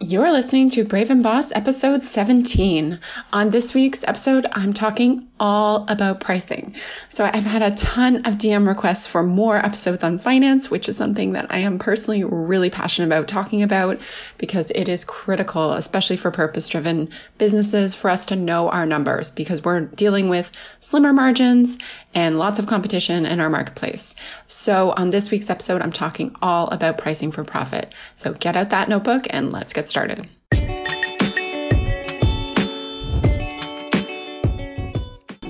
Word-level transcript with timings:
You're 0.00 0.30
listening 0.30 0.68
to 0.70 0.84
Brave 0.84 1.10
and 1.10 1.24
Boss 1.24 1.50
episode 1.50 2.04
17. 2.04 3.00
On 3.32 3.50
this 3.50 3.74
week's 3.74 4.04
episode, 4.04 4.46
I'm 4.52 4.72
talking 4.72 5.27
all 5.40 5.84
about 5.88 6.20
pricing. 6.20 6.74
So 7.08 7.24
I've 7.32 7.44
had 7.44 7.62
a 7.62 7.74
ton 7.74 8.16
of 8.26 8.34
DM 8.34 8.66
requests 8.66 9.06
for 9.06 9.22
more 9.22 9.56
episodes 9.56 10.04
on 10.04 10.18
finance, 10.18 10.70
which 10.70 10.88
is 10.88 10.96
something 10.96 11.32
that 11.32 11.46
I 11.50 11.58
am 11.58 11.78
personally 11.78 12.24
really 12.24 12.70
passionate 12.70 13.06
about 13.06 13.28
talking 13.28 13.62
about 13.62 14.00
because 14.36 14.70
it 14.72 14.88
is 14.88 15.04
critical, 15.04 15.72
especially 15.72 16.16
for 16.16 16.30
purpose 16.30 16.68
driven 16.68 17.08
businesses, 17.38 17.94
for 17.94 18.10
us 18.10 18.26
to 18.26 18.36
know 18.36 18.68
our 18.70 18.86
numbers 18.86 19.30
because 19.30 19.64
we're 19.64 19.80
dealing 19.80 20.28
with 20.28 20.52
slimmer 20.80 21.12
margins 21.12 21.78
and 22.14 22.38
lots 22.38 22.58
of 22.58 22.66
competition 22.66 23.26
in 23.26 23.40
our 23.40 23.50
marketplace. 23.50 24.14
So 24.46 24.92
on 24.96 25.10
this 25.10 25.30
week's 25.30 25.50
episode, 25.50 25.82
I'm 25.82 25.92
talking 25.92 26.34
all 26.42 26.68
about 26.68 26.98
pricing 26.98 27.30
for 27.30 27.44
profit. 27.44 27.92
So 28.14 28.34
get 28.34 28.56
out 28.56 28.70
that 28.70 28.88
notebook 28.88 29.26
and 29.30 29.52
let's 29.52 29.72
get 29.72 29.88
started. 29.88 30.28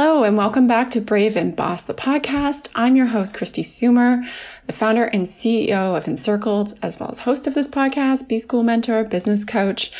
Hello, 0.00 0.22
and 0.22 0.36
welcome 0.36 0.68
back 0.68 0.92
to 0.92 1.00
Brave 1.00 1.34
and 1.34 1.56
Boss, 1.56 1.82
the 1.82 1.92
podcast. 1.92 2.68
I'm 2.76 2.94
your 2.94 3.06
host, 3.06 3.34
Kristi 3.34 3.64
Soomer, 3.64 4.24
the 4.68 4.72
founder 4.72 5.06
and 5.06 5.26
CEO 5.26 5.96
of 5.96 6.06
Encircled, 6.06 6.78
as 6.84 7.00
well 7.00 7.10
as 7.10 7.18
host 7.18 7.48
of 7.48 7.54
this 7.54 7.66
podcast, 7.66 8.28
B 8.28 8.38
School 8.38 8.62
mentor, 8.62 9.02
business 9.02 9.44
coach, 9.44 9.90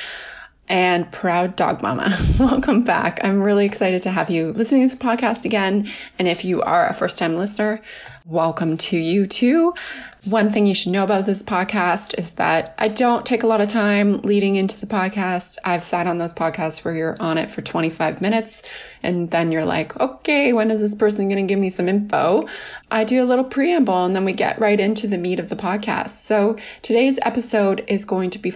and 0.68 1.10
proud 1.10 1.56
dog 1.56 1.82
mama. 1.82 2.16
welcome 2.38 2.84
back. 2.84 3.18
I'm 3.24 3.42
really 3.42 3.66
excited 3.66 4.00
to 4.02 4.12
have 4.12 4.30
you 4.30 4.52
listening 4.52 4.88
to 4.88 4.94
this 4.94 5.04
podcast 5.04 5.44
again. 5.44 5.90
And 6.16 6.28
if 6.28 6.44
you 6.44 6.62
are 6.62 6.86
a 6.86 6.94
first 6.94 7.18
time 7.18 7.34
listener, 7.34 7.82
welcome 8.24 8.76
to 8.76 8.96
you 8.96 9.26
too. 9.26 9.74
One 10.24 10.50
thing 10.50 10.66
you 10.66 10.74
should 10.74 10.90
know 10.90 11.04
about 11.04 11.26
this 11.26 11.44
podcast 11.44 12.12
is 12.18 12.32
that 12.32 12.74
I 12.76 12.88
don't 12.88 13.24
take 13.24 13.44
a 13.44 13.46
lot 13.46 13.60
of 13.60 13.68
time 13.68 14.20
leading 14.22 14.56
into 14.56 14.78
the 14.78 14.86
podcast. 14.86 15.58
I've 15.64 15.84
sat 15.84 16.08
on 16.08 16.18
those 16.18 16.32
podcasts 16.32 16.84
where 16.84 16.94
you're 16.94 17.16
on 17.20 17.38
it 17.38 17.50
for 17.50 17.62
25 17.62 18.20
minutes 18.20 18.64
and 19.02 19.30
then 19.30 19.52
you're 19.52 19.64
like, 19.64 19.98
okay, 20.00 20.52
when 20.52 20.72
is 20.72 20.80
this 20.80 20.96
person 20.96 21.28
going 21.28 21.46
to 21.46 21.48
give 21.48 21.60
me 21.60 21.70
some 21.70 21.88
info? 21.88 22.48
I 22.90 23.04
do 23.04 23.22
a 23.22 23.26
little 23.26 23.44
preamble 23.44 24.04
and 24.04 24.16
then 24.16 24.24
we 24.24 24.32
get 24.32 24.58
right 24.58 24.80
into 24.80 25.06
the 25.06 25.18
meat 25.18 25.38
of 25.38 25.50
the 25.50 25.56
podcast. 25.56 26.10
So 26.10 26.56
today's 26.82 27.20
episode 27.22 27.84
is 27.86 28.04
going 28.04 28.30
to 28.30 28.40
be 28.40 28.52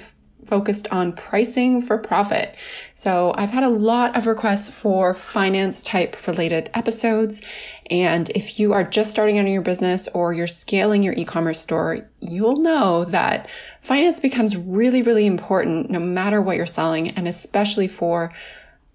focused 0.46 0.88
on 0.88 1.12
pricing 1.12 1.80
for 1.80 1.98
profit. 1.98 2.54
So 2.94 3.32
I've 3.36 3.50
had 3.50 3.62
a 3.62 3.68
lot 3.68 4.16
of 4.16 4.26
requests 4.26 4.70
for 4.70 5.14
finance 5.14 5.82
type 5.82 6.26
related 6.26 6.70
episodes. 6.74 7.42
And 7.90 8.30
if 8.30 8.58
you 8.58 8.72
are 8.72 8.84
just 8.84 9.10
starting 9.10 9.38
out 9.38 9.46
in 9.46 9.52
your 9.52 9.62
business 9.62 10.08
or 10.08 10.32
you're 10.32 10.46
scaling 10.46 11.02
your 11.02 11.14
e-commerce 11.14 11.60
store, 11.60 12.08
you'll 12.20 12.60
know 12.60 13.04
that 13.06 13.48
finance 13.80 14.20
becomes 14.20 14.56
really, 14.56 15.02
really 15.02 15.26
important 15.26 15.90
no 15.90 16.00
matter 16.00 16.40
what 16.40 16.56
you're 16.56 16.66
selling. 16.66 17.10
And 17.10 17.28
especially 17.28 17.88
for 17.88 18.32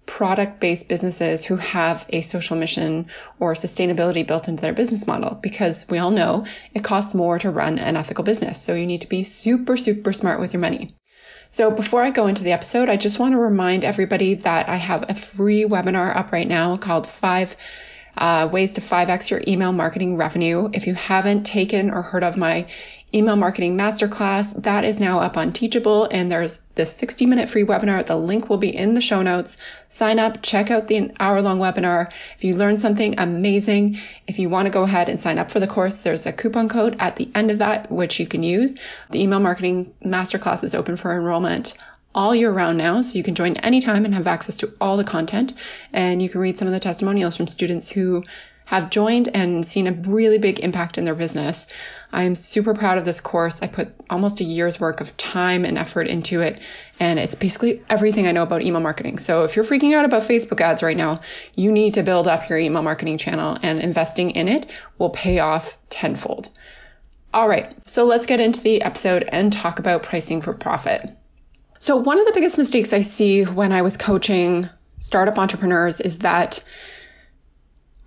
product 0.08 0.58
based 0.58 0.88
businesses 0.88 1.44
who 1.44 1.56
have 1.56 2.06
a 2.08 2.22
social 2.22 2.56
mission 2.56 3.06
or 3.38 3.52
sustainability 3.52 4.26
built 4.26 4.48
into 4.48 4.62
their 4.62 4.72
business 4.72 5.06
model 5.06 5.38
because 5.42 5.86
we 5.90 5.98
all 5.98 6.10
know 6.10 6.46
it 6.72 6.82
costs 6.82 7.14
more 7.14 7.38
to 7.38 7.50
run 7.50 7.78
an 7.78 7.94
ethical 7.94 8.24
business. 8.24 8.60
So 8.60 8.74
you 8.74 8.86
need 8.86 9.02
to 9.02 9.08
be 9.08 9.22
super, 9.22 9.76
super 9.76 10.12
smart 10.14 10.40
with 10.40 10.54
your 10.54 10.62
money. 10.62 10.94
So 11.50 11.70
before 11.70 12.02
I 12.02 12.10
go 12.10 12.26
into 12.26 12.44
the 12.44 12.52
episode, 12.52 12.90
I 12.90 12.96
just 12.98 13.18
want 13.18 13.32
to 13.32 13.38
remind 13.38 13.82
everybody 13.82 14.34
that 14.34 14.68
I 14.68 14.76
have 14.76 15.08
a 15.08 15.14
free 15.14 15.64
webinar 15.64 16.14
up 16.14 16.30
right 16.30 16.46
now 16.46 16.76
called 16.76 17.06
five 17.06 17.56
uh, 18.18 18.48
ways 18.52 18.72
to 18.72 18.80
5x 18.80 19.30
your 19.30 19.42
email 19.48 19.72
marketing 19.72 20.16
revenue. 20.16 20.68
If 20.74 20.86
you 20.86 20.94
haven't 20.94 21.44
taken 21.44 21.90
or 21.90 22.02
heard 22.02 22.22
of 22.24 22.36
my 22.36 22.66
email 23.14 23.36
marketing 23.36 23.76
masterclass. 23.76 24.62
That 24.62 24.84
is 24.84 25.00
now 25.00 25.20
up 25.20 25.36
on 25.36 25.52
Teachable 25.52 26.04
and 26.10 26.30
there's 26.30 26.60
this 26.74 26.94
60 26.96 27.26
minute 27.26 27.48
free 27.48 27.64
webinar. 27.64 28.04
The 28.04 28.16
link 28.16 28.48
will 28.48 28.58
be 28.58 28.74
in 28.74 28.94
the 28.94 29.00
show 29.00 29.22
notes. 29.22 29.56
Sign 29.88 30.18
up, 30.18 30.42
check 30.42 30.70
out 30.70 30.88
the 30.88 31.10
hour 31.18 31.40
long 31.40 31.58
webinar. 31.58 32.10
If 32.36 32.44
you 32.44 32.54
learned 32.54 32.80
something 32.80 33.18
amazing, 33.18 33.98
if 34.26 34.38
you 34.38 34.48
want 34.48 34.66
to 34.66 34.70
go 34.70 34.82
ahead 34.82 35.08
and 35.08 35.20
sign 35.20 35.38
up 35.38 35.50
for 35.50 35.60
the 35.60 35.66
course, 35.66 36.02
there's 36.02 36.26
a 36.26 36.32
coupon 36.32 36.68
code 36.68 36.96
at 36.98 37.16
the 37.16 37.30
end 37.34 37.50
of 37.50 37.58
that, 37.58 37.90
which 37.90 38.20
you 38.20 38.26
can 38.26 38.42
use. 38.42 38.76
The 39.10 39.22
email 39.22 39.40
marketing 39.40 39.92
masterclass 40.04 40.62
is 40.62 40.74
open 40.74 40.96
for 40.96 41.14
enrollment 41.14 41.74
all 42.14 42.34
year 42.34 42.50
round 42.50 42.78
now. 42.78 43.00
So 43.00 43.16
you 43.16 43.24
can 43.24 43.34
join 43.34 43.56
anytime 43.58 44.04
and 44.04 44.14
have 44.14 44.26
access 44.26 44.56
to 44.56 44.72
all 44.80 44.96
the 44.96 45.04
content. 45.04 45.54
And 45.92 46.20
you 46.20 46.28
can 46.28 46.40
read 46.40 46.58
some 46.58 46.68
of 46.68 46.74
the 46.74 46.80
testimonials 46.80 47.36
from 47.36 47.46
students 47.46 47.90
who 47.90 48.24
have 48.68 48.90
joined 48.90 49.34
and 49.34 49.64
seen 49.64 49.86
a 49.86 49.92
really 49.92 50.36
big 50.36 50.60
impact 50.60 50.98
in 50.98 51.04
their 51.04 51.14
business. 51.14 51.66
I'm 52.12 52.34
super 52.34 52.74
proud 52.74 52.98
of 52.98 53.06
this 53.06 53.18
course. 53.18 53.62
I 53.62 53.66
put 53.66 53.94
almost 54.10 54.40
a 54.40 54.44
year's 54.44 54.78
work 54.78 55.00
of 55.00 55.16
time 55.16 55.64
and 55.64 55.78
effort 55.78 56.06
into 56.06 56.42
it. 56.42 56.60
And 57.00 57.18
it's 57.18 57.34
basically 57.34 57.82
everything 57.88 58.26
I 58.26 58.32
know 58.32 58.42
about 58.42 58.60
email 58.60 58.82
marketing. 58.82 59.16
So 59.16 59.42
if 59.44 59.56
you're 59.56 59.64
freaking 59.64 59.94
out 59.94 60.04
about 60.04 60.24
Facebook 60.24 60.60
ads 60.60 60.82
right 60.82 60.98
now, 60.98 61.22
you 61.54 61.72
need 61.72 61.94
to 61.94 62.02
build 62.02 62.28
up 62.28 62.46
your 62.50 62.58
email 62.58 62.82
marketing 62.82 63.16
channel 63.16 63.56
and 63.62 63.80
investing 63.80 64.32
in 64.32 64.48
it 64.48 64.70
will 64.98 65.10
pay 65.10 65.38
off 65.38 65.78
tenfold. 65.88 66.50
All 67.32 67.48
right. 67.48 67.74
So 67.88 68.04
let's 68.04 68.26
get 68.26 68.38
into 68.38 68.60
the 68.60 68.82
episode 68.82 69.26
and 69.32 69.50
talk 69.50 69.78
about 69.78 70.02
pricing 70.02 70.42
for 70.42 70.52
profit. 70.52 71.16
So 71.78 71.96
one 71.96 72.20
of 72.20 72.26
the 72.26 72.34
biggest 72.34 72.58
mistakes 72.58 72.92
I 72.92 73.00
see 73.00 73.44
when 73.44 73.72
I 73.72 73.80
was 73.80 73.96
coaching 73.96 74.68
startup 74.98 75.38
entrepreneurs 75.38 76.02
is 76.02 76.18
that 76.18 76.62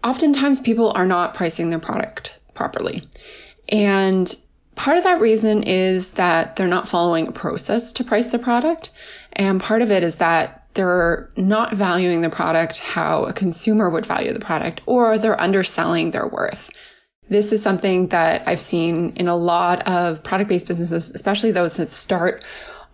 oftentimes 0.03 0.59
people 0.59 0.91
are 0.95 1.05
not 1.05 1.33
pricing 1.33 1.69
their 1.69 1.79
product 1.79 2.39
properly. 2.53 3.03
And 3.69 4.33
part 4.75 4.97
of 4.97 5.03
that 5.03 5.21
reason 5.21 5.63
is 5.63 6.11
that 6.11 6.55
they're 6.55 6.67
not 6.67 6.87
following 6.87 7.27
a 7.27 7.31
process 7.31 7.93
to 7.93 8.03
price 8.03 8.27
the 8.27 8.39
product. 8.39 8.91
And 9.33 9.61
part 9.61 9.81
of 9.81 9.91
it 9.91 10.03
is 10.03 10.15
that 10.15 10.67
they're 10.73 11.29
not 11.35 11.73
valuing 11.73 12.21
the 12.21 12.29
product 12.29 12.79
how 12.79 13.25
a 13.25 13.33
consumer 13.33 13.89
would 13.89 14.05
value 14.05 14.31
the 14.31 14.39
product, 14.39 14.81
or 14.85 15.17
they're 15.17 15.39
underselling 15.39 16.11
their 16.11 16.27
worth. 16.27 16.69
This 17.29 17.51
is 17.51 17.61
something 17.61 18.07
that 18.07 18.43
I've 18.47 18.59
seen 18.59 19.13
in 19.15 19.27
a 19.27 19.35
lot 19.35 19.87
of 19.87 20.23
product 20.23 20.49
based 20.49 20.67
businesses, 20.67 21.11
especially 21.11 21.51
those 21.51 21.77
that 21.77 21.89
start 21.89 22.43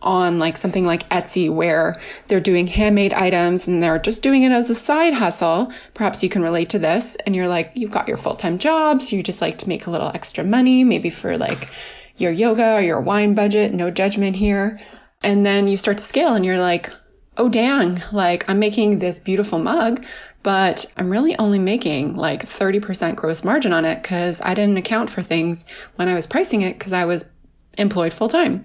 on 0.02 0.38
like 0.40 0.58
something 0.58 0.86
like 0.86 1.08
Etsy 1.10 1.52
where 1.52 2.00
they're 2.28 2.40
doing 2.40 2.68
handmade 2.68 3.14
items 3.14 3.68
and 3.68 3.82
they're 3.82 4.00
just 4.00 4.22
doing 4.22 4.44
it 4.44 4.52
as 4.52 4.70
a 4.70 4.76
side 4.76 5.14
hustle. 5.14 5.72
Perhaps 5.94 6.24
you 6.24 6.30
can 6.30 6.42
relate 6.42 6.70
to 6.70 6.80
this 6.80 7.16
and 7.26 7.36
you're 7.36 7.48
like, 7.48 7.72
you've 7.74 7.92
got 7.92 8.08
your 8.08 8.18
full-time 8.18 8.58
job. 8.58 9.02
So 9.02 9.16
you 9.16 9.24
just 9.24 9.42
like 9.42 9.58
to 9.60 9.70
make 9.70 9.88
a 9.88 9.92
little 9.92 10.10
extra 10.10 10.44
money, 10.44 10.84
maybe 10.84 11.10
for 11.10 11.38
like 11.38 11.70
your 12.18 12.32
yoga 12.32 12.76
or 12.76 12.82
your 12.82 13.02
wine 13.02 13.34
budget. 13.34 13.74
No 13.74 13.90
judgment 13.90 14.36
here. 14.36 14.80
And 15.24 15.46
then 15.46 15.68
you 15.68 15.78
start 15.78 15.98
to 15.98 16.04
scale 16.04 16.36
and 16.36 16.46
you're 16.46 16.60
like, 16.60 16.94
oh 17.38 17.50
dang, 17.50 18.02
like 18.12 18.48
I'm 18.50 18.60
making 18.60 19.00
this 19.00 19.20
beautiful 19.20 19.60
mug, 19.60 20.04
but 20.44 20.86
I'm 20.98 21.10
really 21.10 21.38
only 21.38 21.60
making 21.60 22.16
like 22.16 22.46
30% 22.46 23.16
gross 23.16 23.44
margin 23.44 23.74
on 23.74 23.86
it 23.86 24.02
because 24.02 24.42
I 24.42 24.54
didn't 24.54 24.78
account 24.78 25.10
for 25.10 25.22
things 25.22 25.66
when 25.96 26.08
I 26.08 26.14
was 26.14 26.28
pricing 26.28 26.62
it 26.62 26.78
because 26.78 26.94
I 26.94 27.06
was 27.06 27.32
employed 27.78 28.14
full 28.14 28.30
time. 28.30 28.64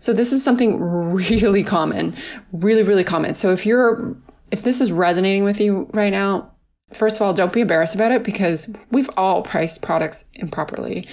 So 0.00 0.12
this 0.12 0.32
is 0.32 0.44
something 0.44 0.78
really 0.80 1.64
common, 1.64 2.16
really, 2.52 2.82
really 2.82 3.04
common. 3.04 3.34
So 3.34 3.52
if 3.52 3.64
you're, 3.64 4.16
if 4.50 4.62
this 4.62 4.80
is 4.80 4.92
resonating 4.92 5.44
with 5.44 5.60
you 5.60 5.88
right 5.92 6.12
now, 6.12 6.52
first 6.92 7.16
of 7.16 7.22
all, 7.22 7.32
don't 7.32 7.52
be 7.52 7.62
embarrassed 7.62 7.94
about 7.94 8.12
it 8.12 8.22
because 8.22 8.68
we've 8.90 9.10
all 9.16 9.42
priced 9.42 9.82
products 9.82 10.26
improperly. 10.34 11.06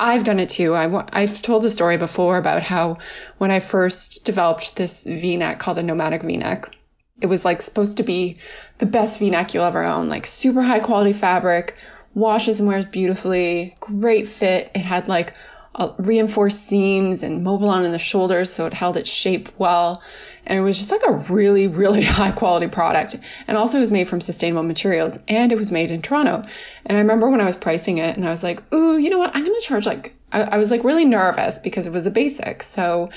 I've 0.00 0.24
done 0.24 0.38
it 0.40 0.48
too. 0.48 0.74
I, 0.74 1.04
I've 1.12 1.42
told 1.42 1.62
the 1.62 1.70
story 1.70 1.96
before 1.96 2.38
about 2.38 2.62
how 2.62 2.98
when 3.38 3.50
I 3.50 3.60
first 3.60 4.24
developed 4.24 4.76
this 4.76 5.04
v-neck 5.04 5.58
called 5.58 5.76
the 5.76 5.82
nomadic 5.82 6.22
v-neck, 6.22 6.74
it 7.20 7.26
was 7.26 7.44
like 7.44 7.60
supposed 7.60 7.96
to 7.96 8.04
be 8.04 8.38
the 8.78 8.86
best 8.86 9.18
v-neck 9.18 9.52
you'll 9.52 9.64
ever 9.64 9.84
own, 9.84 10.08
like 10.08 10.24
super 10.24 10.62
high 10.62 10.78
quality 10.78 11.12
fabric, 11.12 11.74
washes 12.14 12.60
and 12.60 12.68
wears 12.68 12.86
beautifully, 12.86 13.76
great 13.80 14.28
fit. 14.28 14.70
It 14.74 14.80
had 14.80 15.08
like 15.08 15.34
uh, 15.78 15.92
reinforced 15.96 16.66
seams 16.66 17.22
and 17.22 17.42
Mobilon 17.42 17.84
in 17.84 17.92
the 17.92 17.98
shoulders 17.98 18.52
so 18.52 18.66
it 18.66 18.74
held 18.74 18.96
its 18.96 19.08
shape 19.08 19.48
well. 19.58 20.02
And 20.44 20.58
it 20.58 20.62
was 20.62 20.78
just 20.78 20.90
like 20.90 21.02
a 21.06 21.12
really, 21.12 21.68
really 21.68 22.02
high 22.04 22.32
quality 22.32 22.66
product. 22.66 23.16
And 23.46 23.56
also 23.56 23.78
it 23.78 23.80
was 23.80 23.92
made 23.92 24.08
from 24.08 24.20
sustainable 24.20 24.64
materials 24.64 25.18
and 25.28 25.52
it 25.52 25.56
was 25.56 25.70
made 25.70 25.90
in 25.90 26.02
Toronto. 26.02 26.44
And 26.84 26.98
I 26.98 27.00
remember 27.00 27.30
when 27.30 27.40
I 27.40 27.46
was 27.46 27.56
pricing 27.56 27.98
it 27.98 28.16
and 28.16 28.26
I 28.26 28.30
was 28.30 28.42
like, 28.42 28.60
ooh, 28.74 28.98
you 28.98 29.08
know 29.08 29.18
what? 29.18 29.34
I'm 29.34 29.44
going 29.44 29.58
to 29.58 29.66
charge 29.66 29.86
like, 29.86 30.14
I, 30.32 30.42
I 30.42 30.56
was 30.58 30.70
like 30.70 30.84
really 30.84 31.04
nervous 31.04 31.58
because 31.58 31.86
it 31.86 31.92
was 31.92 32.06
a 32.06 32.10
basic. 32.10 32.62
So 32.62 33.08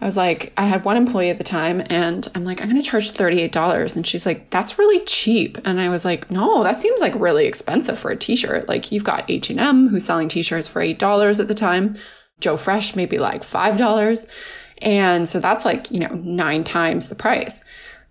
I 0.00 0.04
was 0.04 0.16
like, 0.16 0.52
I 0.58 0.66
had 0.66 0.84
one 0.84 0.98
employee 0.98 1.30
at 1.30 1.38
the 1.38 1.44
time 1.44 1.82
and 1.86 2.28
I'm 2.34 2.44
like, 2.44 2.60
I'm 2.60 2.68
going 2.68 2.80
to 2.80 2.88
charge 2.88 3.12
$38. 3.12 3.96
And 3.96 4.06
she's 4.06 4.26
like, 4.26 4.50
that's 4.50 4.78
really 4.78 5.02
cheap. 5.06 5.56
And 5.64 5.80
I 5.80 5.88
was 5.88 6.04
like, 6.04 6.30
no, 6.30 6.62
that 6.64 6.76
seems 6.76 7.00
like 7.00 7.14
really 7.14 7.46
expensive 7.46 7.98
for 7.98 8.10
a 8.10 8.16
t-shirt. 8.16 8.68
Like 8.68 8.92
you've 8.92 9.04
got 9.04 9.30
H&M 9.30 9.88
who's 9.88 10.04
selling 10.04 10.28
t-shirts 10.28 10.68
for 10.68 10.82
$8 10.82 11.40
at 11.40 11.48
the 11.48 11.54
time. 11.54 11.96
Joe 12.40 12.58
Fresh 12.58 12.94
maybe 12.94 13.18
like 13.18 13.42
$5. 13.42 14.26
And 14.82 15.26
so 15.26 15.40
that's 15.40 15.64
like, 15.64 15.90
you 15.90 16.00
know, 16.00 16.14
nine 16.14 16.62
times 16.62 17.08
the 17.08 17.14
price. 17.14 17.64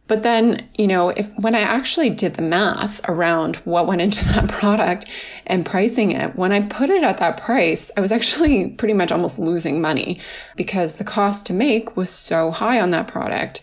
But 0.08 0.22
then, 0.22 0.70
you 0.76 0.88
know, 0.88 1.10
if 1.10 1.28
when 1.38 1.56
I 1.56 1.62
actually 1.62 2.12
did 2.12 2.36
the 2.36 2.42
math 2.44 3.02
around 3.10 3.58
what 3.58 3.88
went 3.88 4.02
into 4.02 4.24
that 4.34 4.50
product 4.50 5.06
and 5.48 5.66
pricing 5.66 6.12
it, 6.12 6.36
when 6.36 6.52
I 6.52 6.62
put 6.62 6.90
it 6.90 7.04
at 7.04 7.18
that 7.18 7.42
price, 7.42 7.92
I 7.98 8.02
was 8.02 8.12
actually 8.12 8.70
pretty 8.78 8.94
much 8.94 9.12
almost 9.12 9.40
losing 9.40 9.82
money 9.82 10.20
because 10.56 10.96
the 10.96 11.04
cost 11.04 11.46
to 11.48 11.54
make 11.54 11.98
was 11.98 12.10
so 12.10 12.52
high 12.52 12.80
on 12.80 12.92
that 12.92 13.08
product. 13.08 13.62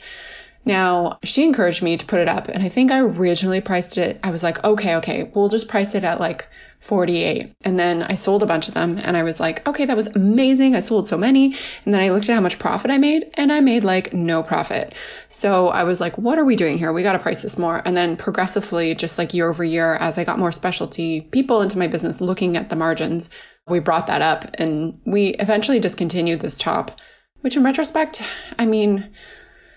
Now, 0.64 1.18
she 1.24 1.42
encouraged 1.42 1.82
me 1.82 1.96
to 1.96 2.06
put 2.06 2.20
it 2.20 2.28
up, 2.28 2.48
and 2.48 2.62
I 2.62 2.68
think 2.68 2.92
I 2.92 3.00
originally 3.00 3.60
priced 3.60 3.98
it. 3.98 4.20
I 4.22 4.30
was 4.30 4.44
like, 4.44 4.62
okay, 4.62 4.94
okay, 4.96 5.24
we'll 5.34 5.48
just 5.48 5.66
price 5.66 5.94
it 5.94 6.04
at 6.04 6.20
like 6.20 6.46
48. 6.82 7.54
And 7.64 7.78
then 7.78 8.02
I 8.02 8.16
sold 8.16 8.42
a 8.42 8.46
bunch 8.46 8.66
of 8.66 8.74
them 8.74 8.98
and 8.98 9.16
I 9.16 9.22
was 9.22 9.38
like, 9.38 9.66
okay, 9.68 9.84
that 9.84 9.96
was 9.96 10.08
amazing. 10.08 10.74
I 10.74 10.80
sold 10.80 11.06
so 11.06 11.16
many. 11.16 11.54
And 11.84 11.94
then 11.94 12.00
I 12.00 12.10
looked 12.10 12.28
at 12.28 12.34
how 12.34 12.40
much 12.40 12.58
profit 12.58 12.90
I 12.90 12.98
made 12.98 13.30
and 13.34 13.52
I 13.52 13.60
made 13.60 13.84
like 13.84 14.12
no 14.12 14.42
profit. 14.42 14.92
So 15.28 15.68
I 15.68 15.84
was 15.84 16.00
like, 16.00 16.18
what 16.18 16.40
are 16.40 16.44
we 16.44 16.56
doing 16.56 16.78
here? 16.78 16.92
We 16.92 17.04
got 17.04 17.12
to 17.12 17.20
price 17.20 17.42
this 17.42 17.56
more. 17.56 17.82
And 17.84 17.96
then 17.96 18.16
progressively, 18.16 18.96
just 18.96 19.16
like 19.16 19.32
year 19.32 19.48
over 19.48 19.62
year, 19.62 19.94
as 19.94 20.18
I 20.18 20.24
got 20.24 20.40
more 20.40 20.50
specialty 20.50 21.20
people 21.20 21.62
into 21.62 21.78
my 21.78 21.86
business 21.86 22.20
looking 22.20 22.56
at 22.56 22.68
the 22.68 22.76
margins, 22.76 23.30
we 23.68 23.78
brought 23.78 24.08
that 24.08 24.20
up 24.20 24.46
and 24.54 24.98
we 25.06 25.28
eventually 25.34 25.78
discontinued 25.78 26.40
this 26.40 26.58
top, 26.58 26.98
which 27.42 27.56
in 27.56 27.62
retrospect, 27.62 28.22
I 28.58 28.66
mean, 28.66 29.08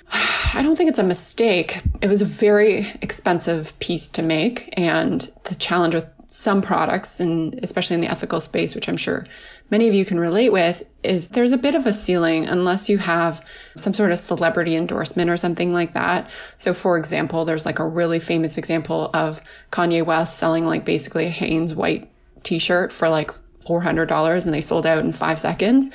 I 0.54 0.62
don't 0.64 0.76
think 0.76 0.90
it's 0.90 1.00
a 1.00 1.04
mistake. 1.04 1.82
It 2.02 2.08
was 2.08 2.22
a 2.22 2.26
very 2.26 2.88
expensive 3.02 3.78
piece 3.80 4.10
to 4.12 4.22
make. 4.22 4.74
And 4.76 5.30
the 5.44 5.56
challenge 5.56 5.94
with 5.94 6.08
some 6.30 6.62
products, 6.62 7.20
and 7.20 7.60
especially 7.64 7.96
in 7.96 8.02
the 8.02 8.08
ethical 8.08 8.40
space, 8.40 8.76
which 8.76 8.90
I'm 8.90 8.98
sure 8.98 9.26
many 9.72 9.88
of 9.88 9.94
you 9.94 10.06
can 10.06 10.20
relate 10.20 10.52
with, 10.52 10.84
is 11.04 11.30
there's 11.30 11.52
a 11.52 11.58
bit 11.58 11.76
of 11.76 11.86
a 11.86 11.94
ceiling 11.94 12.46
unless 12.46 12.90
you 12.90 12.98
have 12.98 13.44
some 13.78 13.94
sort 13.94 14.12
of 14.12 14.20
celebrity 14.20 14.76
endorsement 14.76 15.30
or 15.30 15.38
something 15.38 15.74
like 15.74 15.94
that. 15.94 16.30
So, 16.58 16.74
for 16.74 16.98
example, 16.98 17.46
there's 17.46 17.66
like 17.66 17.80
a 17.80 17.88
really 17.88 18.20
famous 18.20 18.58
example 18.58 19.10
of 19.14 19.42
Kanye 19.72 20.06
West 20.06 20.38
selling 20.38 20.66
like 20.66 20.86
basically 20.86 21.26
a 21.26 21.30
Hanes 21.30 21.74
white 21.74 22.10
t 22.44 22.60
shirt 22.60 22.94
for 22.94 23.10
like 23.10 23.32
$400 23.66 24.46
and 24.46 24.54
they 24.54 24.62
sold 24.62 24.86
out 24.86 25.04
in 25.04 25.12
five 25.12 25.40
seconds. 25.40 25.90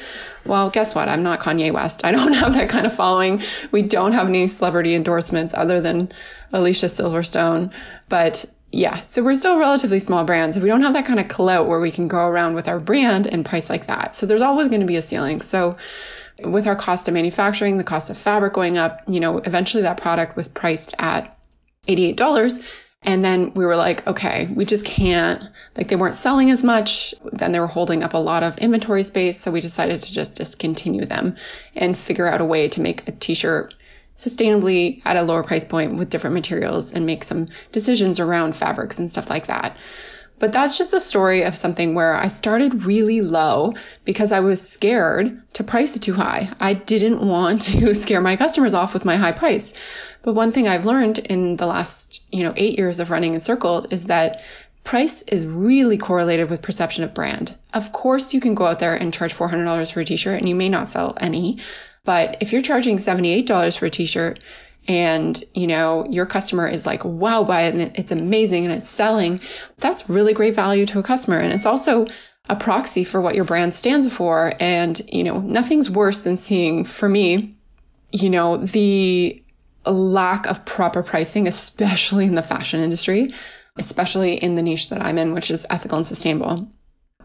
Well, 0.45 0.71
guess 0.71 0.95
what? 0.95 1.09
I'm 1.09 1.23
not 1.23 1.41
Kanye 1.41 1.73
West. 1.73 2.05
I 2.05 2.11
don't 2.11 2.33
have 2.35 2.55
that 2.55 2.69
kind 2.69 2.87
of 2.87 2.95
following. 2.95 3.43
We 3.71 3.83
don't 3.83 4.13
have 4.13 4.29
any 4.29 4.47
celebrity 4.47 4.95
endorsements 4.95 5.55
other 5.57 5.81
than 5.81 6.13
Alicia 6.53 6.87
Silverstone. 6.87 7.73
But 8.09 8.45
yeah, 8.73 9.01
so 9.01 9.23
we're 9.23 9.35
still 9.35 9.59
relatively 9.59 9.99
small 9.99 10.25
brands. 10.25 10.59
We 10.59 10.69
don't 10.69 10.83
have 10.83 10.93
that 10.93 11.07
kind 11.07 11.19
of 11.19 11.29
clout 11.29 11.67
where 11.67 11.81
we 11.81 11.91
can 11.91 12.07
go 12.07 12.27
around 12.27 12.55
with 12.55 12.69
our 12.69 12.79
brand 12.79 13.27
and 13.27 13.45
price 13.45 13.69
like 13.69 13.87
that. 13.89 14.15
So 14.15 14.27
there's 14.27 14.43
always 14.43 14.69
going 14.69 14.81
to 14.81 14.87
be 14.87 14.97
a 14.97 15.03
ceiling. 15.03 15.41
So 15.41 15.77
with 16.45 16.67
our 16.69 16.77
cost 16.77 17.09
of 17.09 17.15
manufacturing, 17.15 17.79
the 17.79 17.85
cost 17.85 18.11
of 18.11 18.17
fabric 18.17 18.53
going 18.53 18.79
up, 18.79 19.01
you 19.09 19.19
know, 19.19 19.39
eventually 19.39 19.83
that 19.83 19.97
product 19.97 20.37
was 20.37 20.47
priced 20.47 20.95
at 20.99 21.37
$88. 21.89 22.65
And 23.03 23.25
then 23.25 23.53
we 23.55 23.65
were 23.65 23.77
like, 23.77 24.07
okay, 24.07 24.47
we 24.55 24.65
just 24.65 24.85
can't, 24.85 25.43
like 25.77 25.89
they 25.89 25.97
weren't 25.97 26.17
selling 26.17 26.51
as 26.51 26.63
much. 26.63 27.15
Then 27.33 27.51
they 27.53 27.61
were 27.61 27.67
holding 27.67 28.03
up 28.05 28.15
a 28.15 28.19
lot 28.19 28.43
of 28.43 28.57
inventory 28.59 29.03
space. 29.03 29.41
So 29.41 29.51
we 29.51 29.61
decided 29.61 30.01
to 30.03 30.13
just 30.13 30.37
discontinue 30.37 31.07
them 31.07 31.35
and 31.75 31.99
figure 31.99 32.29
out 32.29 32.43
a 32.43 32.45
way 32.45 32.69
to 32.69 32.81
make 32.81 33.09
a 33.09 33.13
t-shirt 33.13 33.75
sustainably 34.21 35.01
at 35.07 35.17
a 35.17 35.23
lower 35.23 35.43
price 35.43 35.65
point 35.65 35.97
with 35.97 36.11
different 36.11 36.35
materials 36.35 36.93
and 36.93 37.07
make 37.07 37.25
some 37.25 37.49
decisions 37.73 38.21
around 38.21 38.55
fabrics 38.55 38.99
and 38.99 39.11
stuff 39.11 39.31
like 39.31 39.47
that. 39.47 39.77
But 40.39 40.53
that's 40.53 40.79
just 40.79 40.95
a 40.95 41.01
story 41.01 41.43
of 41.43 41.55
something 41.55 41.95
where 41.95 42.15
I 42.15 42.27
started 42.27 42.85
really 42.85 43.21
low 43.21 43.75
because 44.05 44.33
I 44.33 44.41
was 44.41 44.67
scared 44.67 45.41
to 45.53 45.65
price 45.65 45.97
it 45.97 46.01
too 46.01 46.15
high. 46.15 46.53
I 46.61 46.75
didn't 46.75 47.21
want 47.27 47.63
to 47.73 47.95
scare 47.95 48.21
my 48.21 48.37
customers 48.37 48.75
off 48.75 48.95
with 48.95 49.05
my 49.05 49.17
high 49.17 49.33
price. 49.33 49.73
But 50.23 50.35
one 50.35 50.53
thing 50.53 50.69
I've 50.69 50.87
learned 50.87 51.21
in 51.21 51.57
the 51.57 51.67
last, 51.67 52.23
you 52.31 52.43
know, 52.43 52.55
eight 52.57 52.79
years 52.79 53.01
of 53.01 53.11
running 53.11 53.35
Encircled 53.35 53.93
is 53.93 54.05
that 54.07 54.43
price 54.85 55.23
is 55.23 55.47
really 55.47 55.99
correlated 55.99 56.49
with 56.49 56.63
perception 56.63 57.05
of 57.05 57.15
brand. 57.15 57.57
Of 57.75 57.93
course, 57.93 58.33
you 58.33 58.41
can 58.41 58.55
go 58.55 58.67
out 58.67 58.79
there 58.79 58.95
and 58.95 59.13
charge 59.13 59.35
$400 59.35 59.93
for 59.93 60.01
a 60.01 60.05
t-shirt 60.05 60.39
and 60.39 60.49
you 60.49 60.55
may 60.55 60.69
not 60.69 60.89
sell 60.89 61.17
any, 61.21 61.59
but 62.05 62.37
if 62.41 62.53
you're 62.53 62.63
charging 62.63 62.97
$78 62.97 63.79
for 63.79 63.87
a 63.87 63.91
t-shirt 63.91 64.41
and, 64.89 65.45
you 65.55 65.67
know, 65.67 66.07
your 66.09 66.27
customer 66.27 66.67
is 66.67 66.87
like, 66.87 67.05
wow, 67.05 67.45
buy 67.45 67.63
it 67.63 67.75
and 67.75 67.93
it's 67.97 68.13
amazing 68.13 68.65
and 68.65 68.75
it's 68.75 68.89
selling, 68.89 69.41
that's 69.79 70.09
really 70.09 70.33
great 70.33 70.55
value 70.55 70.87
to 70.87 70.99
a 70.99 71.03
customer. 71.03 71.39
And 71.39 71.53
it's 71.53 71.67
also 71.67 72.07
a 72.49 72.57
proxy 72.57 73.05
for 73.05 73.21
what 73.21 73.35
your 73.35 73.45
brand 73.45 73.75
stands 73.75 74.11
for. 74.13 74.55
And, 74.59 75.01
you 75.13 75.23
know, 75.23 75.41
nothing's 75.41 75.91
worse 75.91 76.21
than 76.21 76.37
seeing, 76.37 76.85
for 76.85 77.09
me, 77.09 77.55
you 78.11 78.31
know, 78.31 78.57
the 78.57 79.43
lack 79.87 80.47
of 80.47 80.65
proper 80.65 81.03
pricing, 81.03 81.47
especially 81.47 82.27
in 82.27 82.35
the 82.35 82.43
fashion 82.43 82.81
industry, 82.81 83.33
especially 83.79 84.35
in 84.35 84.57
the 84.57 84.63
niche 84.63 84.89
that 84.89 85.03
I'm 85.03 85.19
in, 85.19 85.33
which 85.33 85.51
is 85.51 85.67
ethical 85.71 85.99
and 85.99 86.07
sustainable. 86.07 86.69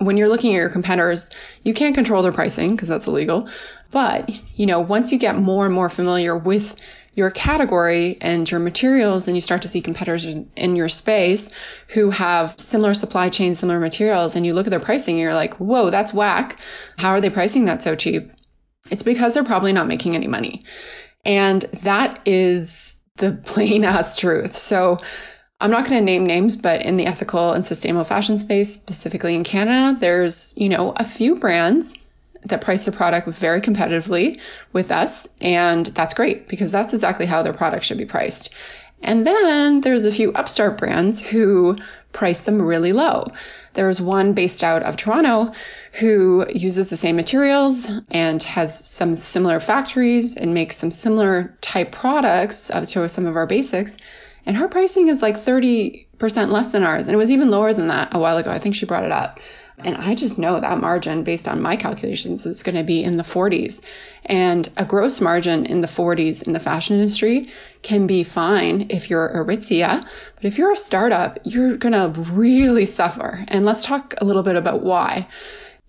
When 0.05 0.17
you're 0.17 0.29
looking 0.29 0.53
at 0.55 0.59
your 0.59 0.69
competitors, 0.69 1.29
you 1.63 1.73
can't 1.73 1.95
control 1.95 2.21
their 2.23 2.31
pricing 2.31 2.75
because 2.75 2.87
that's 2.87 3.07
illegal. 3.07 3.49
But, 3.91 4.29
you 4.57 4.65
know, 4.65 4.79
once 4.79 5.11
you 5.11 5.17
get 5.17 5.37
more 5.37 5.65
and 5.65 5.73
more 5.73 5.89
familiar 5.89 6.37
with 6.37 6.75
your 7.15 7.31
category 7.31 8.17
and 8.21 8.49
your 8.49 8.59
materials 8.59 9.27
and 9.27 9.35
you 9.35 9.41
start 9.41 9.61
to 9.61 9.67
see 9.67 9.81
competitors 9.81 10.25
in 10.55 10.75
your 10.75 10.89
space 10.89 11.49
who 11.89 12.11
have 12.11 12.55
similar 12.59 12.93
supply 12.93 13.29
chains, 13.29 13.59
similar 13.59 13.79
materials, 13.79 14.35
and 14.35 14.45
you 14.45 14.53
look 14.53 14.67
at 14.67 14.69
their 14.69 14.79
pricing 14.79 15.17
you're 15.17 15.33
like, 15.33 15.55
whoa, 15.55 15.89
that's 15.89 16.13
whack. 16.13 16.59
How 16.97 17.09
are 17.09 17.21
they 17.21 17.29
pricing 17.29 17.65
that 17.65 17.81
so 17.81 17.95
cheap? 17.95 18.29
It's 18.91 19.03
because 19.03 19.33
they're 19.33 19.43
probably 19.43 19.73
not 19.73 19.87
making 19.87 20.15
any 20.15 20.27
money. 20.27 20.61
And 21.23 21.61
that 21.83 22.19
is 22.25 22.97
the 23.15 23.31
plain 23.45 23.85
ass 23.85 24.15
truth. 24.15 24.55
So 24.55 24.99
I'm 25.65 25.71
not 25.71 25.85
going 25.85 25.97
to 25.97 26.05
name 26.05 26.27
names, 26.27 26.55
but 26.55 26.83
in 26.83 26.95
the 26.95 27.07
ethical 27.07 27.53
and 27.53 27.65
sustainable 27.65 28.05
fashion 28.05 28.37
space, 28.37 28.75
specifically 28.75 29.33
in 29.33 29.43
Canada, 29.43 29.97
there's, 29.99 30.53
you 30.55 30.69
know, 30.69 30.91
a 30.97 31.03
few 31.03 31.37
brands 31.37 31.97
that 32.43 32.61
price 32.61 32.85
their 32.85 32.93
product 32.93 33.27
very 33.29 33.61
competitively 33.61 34.39
with 34.73 34.91
us. 34.91 35.27
And 35.41 35.87
that's 35.87 36.13
great 36.13 36.47
because 36.47 36.71
that's 36.71 36.93
exactly 36.93 37.25
how 37.25 37.41
their 37.41 37.51
product 37.51 37.83
should 37.83 37.97
be 37.97 38.05
priced. 38.05 38.51
And 39.01 39.25
then 39.25 39.81
there's 39.81 40.05
a 40.05 40.11
few 40.11 40.31
upstart 40.33 40.77
brands 40.77 41.19
who 41.19 41.79
price 42.11 42.41
them 42.41 42.61
really 42.61 42.93
low. 42.93 43.25
There's 43.73 43.99
one 43.99 44.33
based 44.33 44.63
out 44.63 44.83
of 44.83 44.97
Toronto 44.97 45.51
who 45.93 46.45
uses 46.53 46.91
the 46.91 46.95
same 46.95 47.15
materials 47.15 47.89
and 48.11 48.43
has 48.43 48.87
some 48.87 49.15
similar 49.15 49.59
factories 49.59 50.35
and 50.35 50.53
makes 50.53 50.77
some 50.77 50.91
similar 50.91 51.57
type 51.61 51.91
products 51.91 52.69
uh, 52.69 52.85
to 52.85 53.09
some 53.09 53.25
of 53.25 53.35
our 53.35 53.47
basics. 53.47 53.97
And 54.45 54.57
her 54.57 54.67
pricing 54.67 55.07
is 55.07 55.21
like 55.21 55.35
30% 55.35 56.05
less 56.51 56.71
than 56.71 56.83
ours. 56.83 57.07
And 57.07 57.13
it 57.13 57.17
was 57.17 57.31
even 57.31 57.49
lower 57.49 57.73
than 57.73 57.87
that 57.87 58.09
a 58.13 58.19
while 58.19 58.37
ago. 58.37 58.51
I 58.51 58.59
think 58.59 58.75
she 58.75 58.85
brought 58.85 59.03
it 59.03 59.11
up. 59.11 59.39
And 59.79 59.97
I 59.97 60.15
just 60.15 60.39
know 60.39 60.59
that 60.61 60.79
margin 60.79 61.23
based 61.23 61.47
on 61.47 61.61
my 61.61 61.75
calculations 61.75 62.45
is 62.45 62.63
going 62.63 62.77
to 62.77 62.83
be 62.83 63.03
in 63.03 63.17
the 63.17 63.23
40s. 63.23 63.81
And 64.25 64.69
a 64.77 64.85
gross 64.85 65.19
margin 65.19 65.65
in 65.65 65.81
the 65.81 65.87
40s 65.87 66.43
in 66.43 66.53
the 66.53 66.59
fashion 66.59 66.95
industry 66.95 67.51
can 67.81 68.07
be 68.07 68.23
fine 68.23 68.87
if 68.89 69.09
you're 69.09 69.27
a 69.27 69.43
Aritzia. 69.43 70.01
But 70.35 70.45
if 70.45 70.57
you're 70.57 70.71
a 70.71 70.77
startup, 70.77 71.39
you're 71.43 71.75
going 71.75 71.93
to 71.93 72.21
really 72.21 72.85
suffer. 72.85 73.43
And 73.49 73.65
let's 73.65 73.83
talk 73.83 74.13
a 74.19 74.25
little 74.25 74.43
bit 74.43 74.55
about 74.55 74.81
why. 74.81 75.27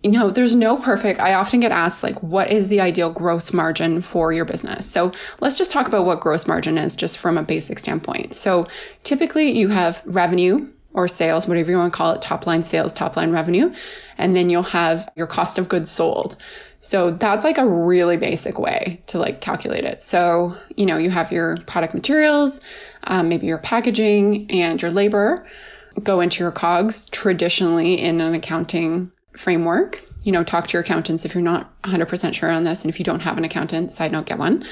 You 0.07 0.13
know, 0.13 0.31
there's 0.31 0.55
no 0.55 0.77
perfect. 0.77 1.19
I 1.19 1.35
often 1.35 1.59
get 1.59 1.73
asked, 1.73 2.05
like, 2.05 2.23
what 2.23 2.49
is 2.49 2.69
the 2.69 2.81
ideal 2.81 3.11
gross 3.11 3.53
margin 3.53 4.03
for 4.03 4.33
your 4.33 4.45
business? 4.45 4.89
So 4.89 5.11
let's 5.41 5.59
just 5.59 5.73
talk 5.73 5.89
about 5.89 6.07
what 6.07 6.21
gross 6.21 6.47
margin 6.47 6.79
is 6.79 6.95
just 6.95 7.19
from 7.19 7.37
a 7.37 7.43
basic 7.43 7.81
standpoint. 7.81 8.37
So 8.37 8.69
typically 9.03 9.51
you 9.51 9.67
have 9.67 10.05
revenue 10.07 10.69
or 10.93 11.09
sales, 11.09 11.49
whatever 11.49 11.73
you 11.73 11.77
want 11.77 11.93
to 11.93 11.97
call 11.97 12.13
it, 12.13 12.23
top 12.23 12.47
line 12.47 12.63
sales, 12.63 12.95
top 12.95 13.17
line 13.17 13.33
revenue. 13.33 13.75
And 14.17 14.37
then 14.37 14.49
you'll 14.49 14.63
have 14.63 15.11
your 15.17 15.27
cost 15.27 15.59
of 15.59 15.69
goods 15.69 15.91
sold. 15.91 16.37
So 16.79 17.11
that's 17.11 17.43
like 17.43 17.59
a 17.59 17.67
really 17.67 18.17
basic 18.17 18.61
way 18.61 19.03
to 19.09 19.19
like 19.19 19.41
calculate 19.41 19.83
it. 19.83 20.03
So, 20.03 20.57
you 20.77 20.87
know, 20.87 20.99
you 20.99 21.11
have 21.11 21.33
your 21.33 21.57
product 21.63 21.95
materials, 21.95 22.61
um, 23.09 23.29
maybe 23.29 23.49
your 23.49 23.59
packaging 23.59 24.49
and 24.53 24.81
your 24.81 24.93
labor 24.93 25.45
go 26.03 26.21
into 26.21 26.45
your 26.45 26.53
COGS 26.53 27.07
traditionally 27.07 28.01
in 28.01 28.21
an 28.21 28.35
accounting 28.35 29.11
framework. 29.37 30.03
You 30.23 30.33
know, 30.33 30.43
talk 30.43 30.67
to 30.67 30.73
your 30.73 30.83
accountants 30.83 31.25
if 31.25 31.35
you're 31.35 31.43
not 31.43 31.71
100% 31.83 32.35
sure 32.35 32.51
on 32.51 32.65
this. 32.65 32.83
And 32.83 32.93
if 32.93 32.99
you 32.99 33.05
don't 33.05 33.21
have 33.21 33.39
an 33.39 33.45
accountant, 33.45 33.93
side 33.93 34.13
note, 34.13 34.27
get 34.27 34.39
one. 34.39 34.65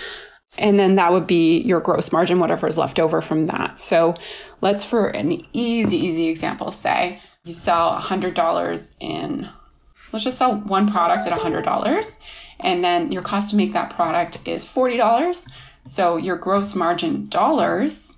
And 0.59 0.79
then 0.79 0.97
that 0.97 1.13
would 1.13 1.27
be 1.27 1.61
your 1.63 1.81
gross 1.81 2.13
margin, 2.13 2.39
whatever 2.39 2.67
is 2.67 2.79
left 2.79 2.99
over 2.99 3.21
from 3.21 3.47
that. 3.47 3.81
So 3.81 4.15
let's, 4.61 4.85
for 4.85 5.09
an 5.09 5.45
easy, 5.53 5.97
easy 5.97 6.29
example, 6.29 6.71
say 6.71 7.21
you 7.45 7.53
sell 7.53 7.99
$100 7.99 8.95
in 9.01 9.49
let's 10.13 10.25
just 10.25 10.39
sell 10.39 10.57
one 10.57 10.89
product 10.89 11.27
at 11.27 11.37
$100 11.37 12.19
and 12.61 12.85
then 12.85 13.11
your 13.11 13.23
cost 13.23 13.51
to 13.51 13.57
make 13.57 13.73
that 13.73 13.91
product 13.91 14.39
is 14.47 14.65
$40. 14.65 15.49
So 15.85 16.17
your 16.17 16.37
gross 16.37 16.75
margin 16.75 17.29
dollars 17.29 18.15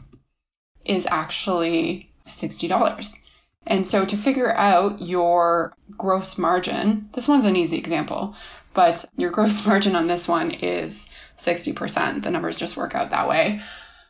is 0.85 1.07
actually 1.11 2.11
$60. 2.29 3.19
And 3.67 3.87
so 3.87 4.05
to 4.05 4.17
figure 4.17 4.55
out 4.55 5.01
your 5.01 5.75
gross 5.97 6.39
margin, 6.39 7.09
this 7.15 7.29
one's 7.29 7.47
an 7.47 7.57
easy 7.57 7.77
example, 7.77 8.35
but 8.75 9.05
your 9.17 9.31
gross 9.31 9.67
margin 9.67 9.97
on 9.97 10.07
this 10.07 10.29
one 10.29 10.51
is 10.51 11.09
60%. 11.37 12.23
The 12.23 12.31
numbers 12.31 12.59
just 12.59 12.77
work 12.77 12.95
out 12.95 13.11
that 13.11 13.29
way. 13.29 13.61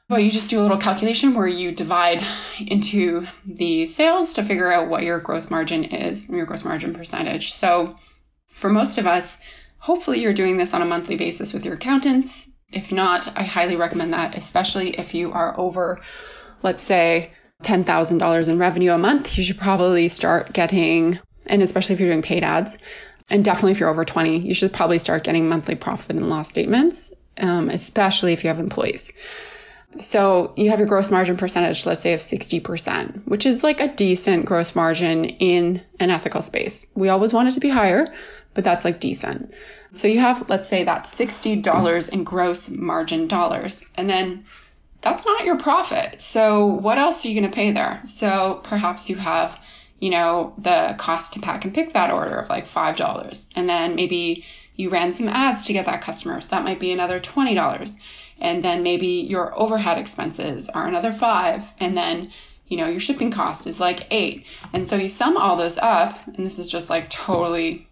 But 0.08 0.22
you 0.22 0.30
just 0.30 0.50
do 0.50 0.60
a 0.60 0.62
little 0.62 0.76
calculation 0.76 1.34
where 1.34 1.48
you 1.48 1.72
divide 1.72 2.22
into 2.66 3.26
the 3.44 3.86
sales 3.86 4.32
to 4.34 4.42
figure 4.42 4.70
out 4.70 4.88
what 4.88 5.02
your 5.02 5.18
gross 5.18 5.50
margin 5.50 5.84
is, 5.84 6.28
your 6.28 6.46
gross 6.46 6.64
margin 6.64 6.94
percentage. 6.94 7.52
So 7.52 7.96
for 8.46 8.70
most 8.70 8.98
of 8.98 9.06
us, 9.06 9.38
hopefully 9.78 10.20
you're 10.20 10.32
doing 10.32 10.56
this 10.56 10.74
on 10.74 10.82
a 10.82 10.86
monthly 10.86 11.16
basis 11.16 11.52
with 11.52 11.64
your 11.64 11.74
accountants. 11.74 12.48
If 12.72 12.92
not, 12.92 13.32
I 13.36 13.42
highly 13.42 13.76
recommend 13.76 14.12
that, 14.12 14.36
especially 14.36 14.90
if 14.90 15.14
you 15.14 15.32
are 15.32 15.58
over, 15.58 16.00
let's 16.62 16.82
say, 16.82 17.32
$10,000 17.62 18.48
in 18.48 18.58
revenue 18.58 18.92
a 18.92 18.98
month, 18.98 19.36
you 19.36 19.44
should 19.44 19.58
probably 19.58 20.08
start 20.08 20.52
getting, 20.52 21.18
and 21.46 21.62
especially 21.62 21.94
if 21.94 22.00
you're 22.00 22.10
doing 22.10 22.22
paid 22.22 22.44
ads, 22.44 22.78
and 23.30 23.44
definitely 23.44 23.72
if 23.72 23.80
you're 23.80 23.88
over 23.88 24.04
20, 24.04 24.38
you 24.38 24.54
should 24.54 24.72
probably 24.72 24.98
start 24.98 25.24
getting 25.24 25.48
monthly 25.48 25.74
profit 25.74 26.16
and 26.16 26.28
loss 26.28 26.48
statements, 26.48 27.12
um, 27.38 27.68
especially 27.70 28.32
if 28.32 28.44
you 28.44 28.48
have 28.48 28.60
employees. 28.60 29.12
So 29.98 30.52
you 30.56 30.70
have 30.70 30.78
your 30.78 30.88
gross 30.88 31.10
margin 31.10 31.36
percentage, 31.36 31.86
let's 31.86 32.02
say 32.02 32.12
of 32.12 32.20
60%, 32.20 33.26
which 33.26 33.46
is 33.46 33.64
like 33.64 33.80
a 33.80 33.94
decent 33.94 34.44
gross 34.44 34.74
margin 34.74 35.24
in 35.24 35.80
an 35.98 36.10
ethical 36.10 36.42
space. 36.42 36.86
We 36.94 37.08
always 37.08 37.32
want 37.32 37.48
it 37.48 37.52
to 37.52 37.60
be 37.60 37.70
higher, 37.70 38.06
but 38.54 38.62
that's 38.62 38.84
like 38.84 39.00
decent. 39.00 39.52
So 39.90 40.06
you 40.08 40.20
have, 40.20 40.48
let's 40.48 40.68
say 40.68 40.84
that's 40.84 41.18
$60 41.18 42.08
in 42.10 42.24
gross 42.24 42.68
margin 42.68 43.26
dollars. 43.26 43.84
And 43.94 44.10
then 44.10 44.44
that's 45.06 45.24
not 45.24 45.44
your 45.44 45.56
profit. 45.56 46.20
So 46.20 46.66
what 46.66 46.98
else 46.98 47.24
are 47.24 47.28
you 47.28 47.40
going 47.40 47.50
to 47.50 47.54
pay 47.54 47.70
there? 47.70 48.00
So 48.02 48.60
perhaps 48.64 49.08
you 49.08 49.16
have, 49.16 49.56
you 50.00 50.10
know, 50.10 50.52
the 50.58 50.96
cost 50.98 51.32
to 51.34 51.40
pack 51.40 51.64
and 51.64 51.72
pick 51.72 51.92
that 51.92 52.10
order 52.10 52.34
of 52.34 52.48
like 52.48 52.66
$5. 52.66 53.48
And 53.54 53.68
then 53.68 53.94
maybe 53.94 54.44
you 54.74 54.90
ran 54.90 55.12
some 55.12 55.28
ads 55.28 55.64
to 55.66 55.72
get 55.72 55.86
that 55.86 56.02
customer. 56.02 56.40
So 56.40 56.48
that 56.48 56.64
might 56.64 56.80
be 56.80 56.92
another 56.92 57.20
$20 57.20 57.96
and 58.38 58.64
then 58.64 58.82
maybe 58.82 59.06
your 59.06 59.58
overhead 59.58 59.96
expenses 59.96 60.68
are 60.70 60.86
another 60.86 61.12
five 61.12 61.72
and 61.78 61.96
then 61.96 62.30
you 62.66 62.76
know 62.76 62.86
your 62.86 63.00
shipping 63.00 63.30
cost 63.30 63.66
is 63.66 63.80
like 63.80 64.06
eight 64.10 64.44
and 64.72 64.86
so 64.86 64.96
you 64.96 65.08
sum 65.08 65.36
all 65.36 65.56
those 65.56 65.78
up 65.78 66.18
and 66.26 66.44
this 66.44 66.58
is 66.58 66.68
just 66.68 66.90
like 66.90 67.08
totally 67.08 67.88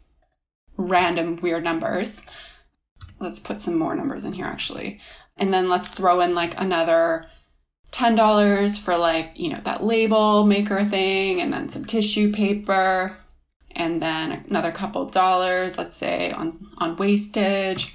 random 0.76 1.37
weird 1.37 1.64
numbers 1.64 2.26
let's 3.21 3.38
put 3.40 3.61
some 3.61 3.78
more 3.78 3.94
numbers 3.94 4.25
in 4.25 4.33
here 4.33 4.44
actually 4.44 4.99
and 5.36 5.52
then 5.52 5.68
let's 5.68 5.88
throw 5.88 6.20
in 6.20 6.34
like 6.34 6.58
another 6.60 7.26
$10 7.92 8.80
for 8.80 8.96
like 8.96 9.32
you 9.36 9.48
know 9.50 9.60
that 9.64 9.82
label 9.82 10.44
maker 10.44 10.84
thing 10.84 11.40
and 11.40 11.52
then 11.52 11.68
some 11.68 11.84
tissue 11.84 12.32
paper 12.32 13.16
and 13.72 14.02
then 14.02 14.44
another 14.48 14.72
couple 14.72 15.04
dollars 15.06 15.78
let's 15.78 15.94
say 15.94 16.32
on 16.32 16.66
on 16.78 16.96
wastage 16.96 17.94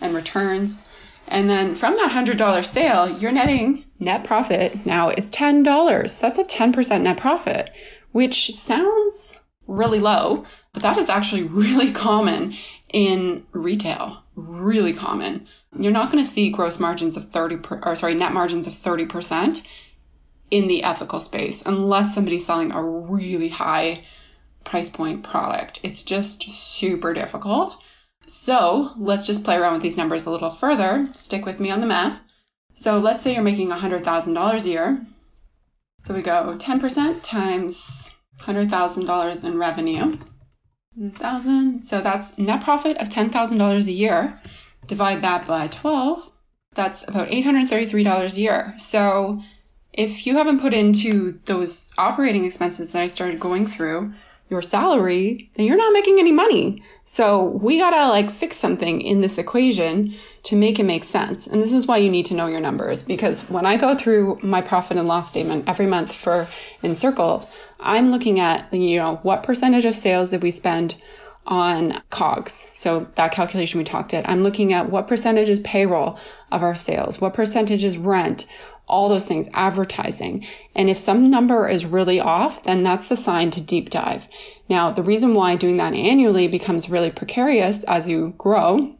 and 0.00 0.14
returns 0.14 0.82
and 1.28 1.48
then 1.48 1.74
from 1.74 1.94
that 1.96 2.10
$100 2.10 2.64
sale, 2.64 3.18
your 3.18 3.32
netting 3.32 3.84
net 3.98 4.24
profit 4.24 4.86
now 4.86 5.10
is 5.10 5.28
$10. 5.28 6.20
That's 6.20 6.38
a 6.38 6.44
10% 6.44 7.02
net 7.02 7.18
profit, 7.18 7.70
which 8.12 8.54
sounds 8.54 9.34
really 9.66 10.00
low, 10.00 10.44
but 10.72 10.82
that 10.82 10.98
is 10.98 11.10
actually 11.10 11.42
really 11.44 11.92
common 11.92 12.54
in 12.92 13.46
retail. 13.52 14.24
Really 14.38 14.92
common. 14.92 15.48
You're 15.76 15.90
not 15.90 16.12
going 16.12 16.22
to 16.22 16.30
see 16.30 16.48
gross 16.48 16.78
margins 16.78 17.16
of 17.16 17.30
30 17.30 17.56
per, 17.56 17.80
or 17.82 17.96
sorry, 17.96 18.14
net 18.14 18.32
margins 18.32 18.68
of 18.68 18.72
30% 18.72 19.66
in 20.52 20.68
the 20.68 20.84
ethical 20.84 21.18
space 21.18 21.60
unless 21.66 22.14
somebody's 22.14 22.46
selling 22.46 22.70
a 22.70 22.80
really 22.82 23.48
high 23.48 24.04
price 24.62 24.88
point 24.88 25.24
product. 25.24 25.80
It's 25.82 26.04
just 26.04 26.42
super 26.52 27.12
difficult. 27.12 27.82
So 28.26 28.92
let's 28.96 29.26
just 29.26 29.42
play 29.42 29.56
around 29.56 29.72
with 29.72 29.82
these 29.82 29.96
numbers 29.96 30.24
a 30.24 30.30
little 30.30 30.50
further. 30.50 31.08
Stick 31.14 31.44
with 31.44 31.58
me 31.58 31.70
on 31.72 31.80
the 31.80 31.86
math. 31.86 32.20
So 32.74 32.98
let's 32.98 33.24
say 33.24 33.34
you're 33.34 33.42
making 33.42 33.70
$100,000 33.70 34.64
a 34.64 34.68
year. 34.68 35.04
So 36.02 36.14
we 36.14 36.22
go 36.22 36.54
10% 36.56 37.22
times 37.22 38.14
$100,000 38.40 39.44
in 39.44 39.58
revenue. 39.58 40.16
100,000. 40.98 41.80
So 41.80 42.00
that's 42.00 42.36
net 42.38 42.62
profit 42.62 42.96
of 42.96 43.08
$10,000 43.08 43.86
a 43.86 43.92
year. 43.92 44.40
Divide 44.86 45.22
that 45.22 45.46
by 45.46 45.68
12. 45.68 46.30
That's 46.74 47.06
about 47.06 47.28
$833 47.28 48.36
a 48.36 48.40
year. 48.40 48.74
So 48.76 49.40
if 49.92 50.26
you 50.26 50.36
haven't 50.36 50.60
put 50.60 50.74
into 50.74 51.38
those 51.44 51.92
operating 51.98 52.44
expenses 52.44 52.92
that 52.92 53.02
I 53.02 53.06
started 53.06 53.38
going 53.40 53.66
through, 53.66 54.12
your 54.50 54.62
salary, 54.62 55.50
then 55.56 55.66
you're 55.66 55.76
not 55.76 55.92
making 55.92 56.18
any 56.18 56.32
money. 56.32 56.82
So 57.04 57.44
we 57.44 57.78
gotta 57.78 58.08
like 58.08 58.30
fix 58.30 58.56
something 58.56 59.00
in 59.00 59.20
this 59.20 59.38
equation 59.38 60.14
to 60.44 60.56
make 60.56 60.78
it 60.78 60.84
make 60.84 61.04
sense. 61.04 61.46
And 61.46 61.62
this 61.62 61.74
is 61.74 61.86
why 61.86 61.98
you 61.98 62.10
need 62.10 62.26
to 62.26 62.34
know 62.34 62.46
your 62.46 62.60
numbers 62.60 63.02
because 63.02 63.42
when 63.50 63.66
I 63.66 63.76
go 63.76 63.94
through 63.94 64.38
my 64.42 64.62
profit 64.62 64.96
and 64.96 65.08
loss 65.08 65.28
statement 65.28 65.64
every 65.68 65.86
month 65.86 66.14
for 66.14 66.48
Encircled, 66.82 67.46
I'm 67.80 68.10
looking 68.10 68.40
at, 68.40 68.72
you 68.72 68.98
know, 68.98 69.16
what 69.22 69.42
percentage 69.42 69.84
of 69.84 69.94
sales 69.94 70.30
did 70.30 70.42
we 70.42 70.50
spend 70.50 70.96
on 71.46 72.02
COGS. 72.10 72.68
So 72.72 73.08
that 73.14 73.32
calculation 73.32 73.78
we 73.78 73.84
talked 73.84 74.12
at. 74.12 74.28
I'm 74.28 74.42
looking 74.42 74.72
at 74.72 74.90
what 74.90 75.08
percentage 75.08 75.48
is 75.48 75.60
payroll 75.60 76.18
of 76.52 76.62
our 76.62 76.74
sales, 76.74 77.20
what 77.20 77.34
percentage 77.34 77.84
is 77.84 77.96
rent, 77.96 78.46
all 78.86 79.08
those 79.08 79.26
things, 79.26 79.48
advertising. 79.54 80.44
And 80.74 80.90
if 80.90 80.98
some 80.98 81.30
number 81.30 81.68
is 81.68 81.86
really 81.86 82.20
off, 82.20 82.62
then 82.64 82.82
that's 82.82 83.08
the 83.08 83.16
sign 83.16 83.50
to 83.52 83.60
deep 83.60 83.90
dive. 83.90 84.26
Now, 84.68 84.90
the 84.90 85.02
reason 85.02 85.34
why 85.34 85.56
doing 85.56 85.78
that 85.78 85.94
annually 85.94 86.48
becomes 86.48 86.90
really 86.90 87.10
precarious 87.10 87.84
as 87.84 88.08
you 88.08 88.34
grow 88.36 88.94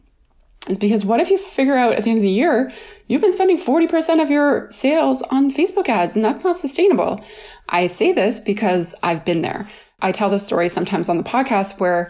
is 0.67 0.77
because 0.77 1.05
what 1.05 1.19
if 1.19 1.29
you 1.29 1.37
figure 1.37 1.75
out 1.75 1.93
at 1.93 2.03
the 2.03 2.09
end 2.09 2.19
of 2.19 2.23
the 2.23 2.29
year, 2.29 2.71
you've 3.07 3.21
been 3.21 3.31
spending 3.31 3.57
40% 3.57 4.21
of 4.21 4.29
your 4.29 4.69
sales 4.69 5.21
on 5.23 5.51
Facebook 5.51 5.87
ads 5.87 6.15
and 6.15 6.23
that's 6.23 6.43
not 6.43 6.57
sustainable. 6.57 7.23
I 7.69 7.87
say 7.87 8.11
this 8.11 8.39
because 8.39 8.93
I've 9.01 9.25
been 9.25 9.41
there. 9.41 9.69
I 10.01 10.11
tell 10.11 10.29
this 10.29 10.45
story 10.45 10.69
sometimes 10.69 11.09
on 11.09 11.17
the 11.17 11.23
podcast 11.23 11.79
where 11.79 12.09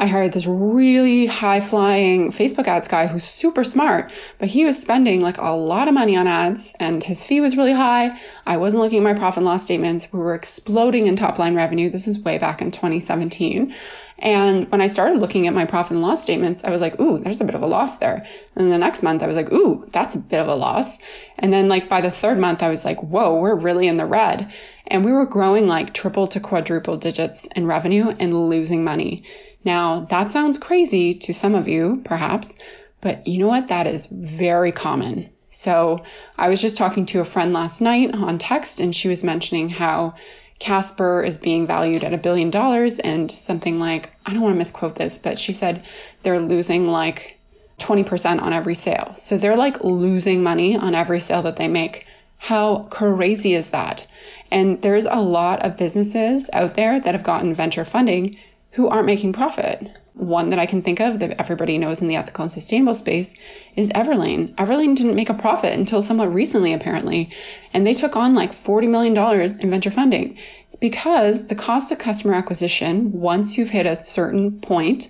I 0.00 0.06
hired 0.06 0.32
this 0.32 0.46
really 0.46 1.26
high 1.26 1.60
flying 1.60 2.30
Facebook 2.30 2.68
ads 2.68 2.86
guy 2.86 3.08
who's 3.08 3.24
super 3.24 3.64
smart, 3.64 4.12
but 4.38 4.48
he 4.48 4.64
was 4.64 4.80
spending 4.80 5.20
like 5.20 5.38
a 5.38 5.50
lot 5.50 5.88
of 5.88 5.94
money 5.94 6.16
on 6.16 6.28
ads 6.28 6.72
and 6.78 7.02
his 7.02 7.24
fee 7.24 7.40
was 7.40 7.56
really 7.56 7.72
high. 7.72 8.16
I 8.46 8.58
wasn't 8.58 8.80
looking 8.80 8.98
at 8.98 9.12
my 9.12 9.18
profit 9.18 9.38
and 9.38 9.46
loss 9.46 9.64
statements. 9.64 10.06
We 10.12 10.20
were 10.20 10.36
exploding 10.36 11.06
in 11.06 11.16
top 11.16 11.38
line 11.40 11.56
revenue. 11.56 11.90
This 11.90 12.06
is 12.06 12.20
way 12.20 12.38
back 12.38 12.62
in 12.62 12.70
2017. 12.70 13.74
And 14.20 14.70
when 14.72 14.80
I 14.80 14.88
started 14.88 15.18
looking 15.18 15.46
at 15.46 15.54
my 15.54 15.64
profit 15.64 15.92
and 15.92 16.02
loss 16.02 16.22
statements, 16.22 16.64
I 16.64 16.70
was 16.70 16.80
like, 16.80 16.98
ooh, 17.00 17.18
there's 17.18 17.40
a 17.40 17.44
bit 17.44 17.54
of 17.54 17.62
a 17.62 17.66
loss 17.66 17.98
there. 17.98 18.26
And 18.56 18.70
the 18.70 18.78
next 18.78 19.02
month 19.02 19.22
I 19.22 19.28
was 19.28 19.36
like, 19.36 19.52
ooh, 19.52 19.88
that's 19.92 20.16
a 20.16 20.18
bit 20.18 20.40
of 20.40 20.48
a 20.48 20.54
loss. 20.54 20.98
And 21.38 21.52
then 21.52 21.68
like 21.68 21.88
by 21.88 22.00
the 22.00 22.10
third 22.10 22.38
month, 22.38 22.62
I 22.62 22.68
was 22.68 22.84
like, 22.84 23.00
whoa, 23.00 23.38
we're 23.38 23.54
really 23.54 23.86
in 23.86 23.96
the 23.96 24.06
red. 24.06 24.52
And 24.88 25.04
we 25.04 25.12
were 25.12 25.26
growing 25.26 25.68
like 25.68 25.94
triple 25.94 26.26
to 26.28 26.40
quadruple 26.40 26.96
digits 26.96 27.46
in 27.54 27.66
revenue 27.66 28.08
and 28.18 28.48
losing 28.48 28.82
money. 28.82 29.22
Now, 29.64 30.00
that 30.06 30.30
sounds 30.30 30.58
crazy 30.58 31.14
to 31.14 31.34
some 31.34 31.54
of 31.54 31.68
you, 31.68 32.00
perhaps, 32.04 32.56
but 33.00 33.26
you 33.26 33.38
know 33.38 33.48
what? 33.48 33.68
That 33.68 33.86
is 33.86 34.06
very 34.06 34.72
common. 34.72 35.30
So 35.50 36.02
I 36.36 36.48
was 36.48 36.60
just 36.60 36.76
talking 36.76 37.06
to 37.06 37.20
a 37.20 37.24
friend 37.24 37.52
last 37.52 37.80
night 37.80 38.14
on 38.14 38.38
text, 38.38 38.80
and 38.80 38.94
she 38.94 39.08
was 39.08 39.24
mentioning 39.24 39.68
how 39.68 40.14
Casper 40.58 41.22
is 41.22 41.36
being 41.36 41.66
valued 41.66 42.02
at 42.02 42.12
a 42.12 42.18
billion 42.18 42.50
dollars 42.50 42.98
and 42.98 43.30
something 43.30 43.78
like, 43.78 44.10
I 44.26 44.32
don't 44.32 44.42
want 44.42 44.54
to 44.54 44.58
misquote 44.58 44.96
this, 44.96 45.18
but 45.18 45.38
she 45.38 45.52
said 45.52 45.84
they're 46.22 46.40
losing 46.40 46.88
like 46.88 47.38
20% 47.78 48.42
on 48.42 48.52
every 48.52 48.74
sale. 48.74 49.14
So 49.16 49.38
they're 49.38 49.56
like 49.56 49.84
losing 49.84 50.42
money 50.42 50.76
on 50.76 50.94
every 50.94 51.20
sale 51.20 51.42
that 51.42 51.56
they 51.56 51.68
make. 51.68 52.06
How 52.38 52.88
crazy 52.90 53.54
is 53.54 53.70
that? 53.70 54.06
And 54.50 54.80
there's 54.82 55.06
a 55.06 55.20
lot 55.20 55.60
of 55.62 55.76
businesses 55.76 56.48
out 56.52 56.74
there 56.74 56.98
that 56.98 57.14
have 57.14 57.22
gotten 57.22 57.54
venture 57.54 57.84
funding 57.84 58.36
who 58.78 58.86
aren't 58.86 59.06
making 59.06 59.32
profit. 59.32 59.90
One 60.14 60.50
that 60.50 60.60
I 60.60 60.64
can 60.64 60.82
think 60.82 61.00
of 61.00 61.18
that 61.18 61.40
everybody 61.40 61.78
knows 61.78 62.00
in 62.00 62.06
the 62.06 62.14
ethical 62.14 62.44
and 62.44 62.52
sustainable 62.52 62.94
space 62.94 63.34
is 63.74 63.88
Everlane. 63.88 64.54
Everlane 64.54 64.94
didn't 64.94 65.16
make 65.16 65.28
a 65.28 65.34
profit 65.34 65.76
until 65.76 66.00
somewhat 66.00 66.32
recently, 66.32 66.72
apparently, 66.72 67.28
and 67.72 67.84
they 67.84 67.92
took 67.92 68.14
on 68.14 68.36
like 68.36 68.54
$40 68.54 68.88
million 68.88 69.16
in 69.60 69.70
venture 69.70 69.90
funding. 69.90 70.38
It's 70.64 70.76
because 70.76 71.48
the 71.48 71.56
cost 71.56 71.90
of 71.90 71.98
customer 71.98 72.34
acquisition, 72.34 73.10
once 73.10 73.58
you've 73.58 73.70
hit 73.70 73.84
a 73.84 74.00
certain 74.00 74.60
point, 74.60 75.08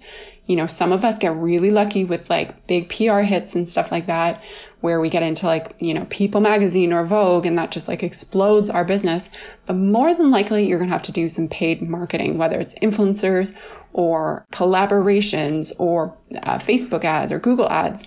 You 0.49 0.57
know, 0.57 0.67
some 0.67 0.91
of 0.91 1.05
us 1.05 1.19
get 1.19 1.37
really 1.37 1.71
lucky 1.71 2.05
with 2.05 2.29
like 2.29 2.67
big 2.67 2.89
PR 2.89 3.21
hits 3.21 3.55
and 3.55 3.69
stuff 3.69 3.93
like 3.93 4.07
that, 4.07 4.43
where 4.81 5.01
we 5.01 5.09
get 5.09 5.23
into 5.23 5.47
like, 5.47 5.77
you 5.79 5.95
know, 5.95 6.07
People 6.11 6.41
magazine 6.41 6.93
or 6.93 7.05
Vogue 7.05 7.47
and 7.47 7.57
that 7.57 7.71
just 7.71 7.87
like 7.87 8.03
explodes 8.03 8.69
our 8.69 8.85
business. 8.85 9.31
But 9.67 9.75
more 9.75 10.15
than 10.15 10.31
likely, 10.31 10.67
you're 10.67 10.79
going 10.79 10.89
to 10.89 10.95
have 10.95 11.03
to 11.03 11.13
do 11.13 11.29
some 11.29 11.49
paid 11.49 11.83
marketing, 11.83 12.39
whether 12.39 12.59
it's 12.59 12.75
influencers 12.77 13.55
or 13.93 14.47
collaborations 14.51 15.73
or 15.79 16.17
uh, 16.43 16.59
Facebook 16.59 17.05
ads 17.05 17.31
or 17.31 17.39
Google 17.39 17.69
ads. 17.69 18.05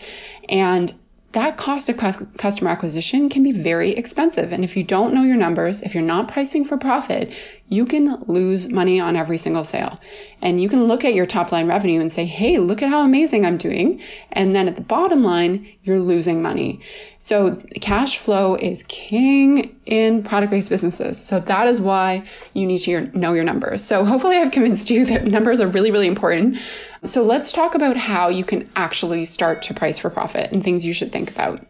And 0.50 0.94
that 1.34 1.58
cost 1.58 1.88
of 1.88 1.98
customer 2.38 2.70
acquisition 2.70 3.30
can 3.30 3.44
be 3.44 3.54
very 3.54 3.92
expensive. 3.92 4.52
And 4.52 4.64
if 4.66 4.76
you 4.76 4.84
don't 4.84 5.14
know 5.14 5.24
your 5.24 5.38
numbers, 5.38 5.82
if 5.82 5.94
you're 5.94 6.04
not 6.04 6.28
pricing 6.28 6.66
for 6.66 6.78
profit, 6.78 7.34
you 7.72 7.86
can 7.86 8.22
lose 8.28 8.68
money 8.68 9.00
on 9.00 9.16
every 9.16 9.38
single 9.38 9.64
sale. 9.64 9.98
And 10.42 10.62
you 10.62 10.68
can 10.68 10.84
look 10.84 11.06
at 11.06 11.14
your 11.14 11.26
top 11.26 11.54
line 11.54 11.70
revenue 11.70 12.02
and 12.02 12.12
say, 12.12 12.26
Hey, 12.26 12.58
look 12.58 12.82
at 12.82 12.90
how 12.90 13.02
amazing 13.02 13.46
I'm 13.46 13.58
doing. 13.58 14.02
And 14.34 14.54
then 14.54 14.68
at 14.68 14.76
the 14.76 14.82
bottom 14.82 15.24
line, 15.24 15.66
you're 15.82 16.02
losing 16.02 16.42
money. 16.42 16.82
So 17.18 17.64
cash 17.80 18.18
flow 18.18 18.56
is 18.56 18.84
king 18.90 19.74
in 19.86 20.22
product 20.22 20.52
based 20.52 20.70
businesses. 20.70 21.24
So 21.24 21.40
that 21.40 21.68
is 21.70 21.80
why 21.80 22.26
you 22.54 22.68
need 22.68 22.80
to 22.80 23.06
know 23.18 23.32
your 23.32 23.46
numbers. 23.46 23.82
So 23.82 24.04
hopefully 24.04 24.36
I've 24.36 24.52
convinced 24.52 24.90
you 24.90 25.06
that 25.06 25.24
numbers 25.24 25.62
are 25.62 25.68
really, 25.68 25.92
really 25.92 26.08
important. 26.08 26.58
So 27.06 27.24
let's 27.24 27.54
talk 27.54 27.74
about 27.74 27.96
how 27.96 28.28
you 28.28 28.44
can 28.44 28.70
actually 28.76 29.24
start 29.24 29.62
to 29.64 29.74
price 29.74 29.98
for 29.98 30.10
profit 30.10 30.52
and 30.52 30.62
things 30.62 30.86
you 30.86 30.92
should 30.92 31.14
think 31.14 31.32
about. 31.32 31.66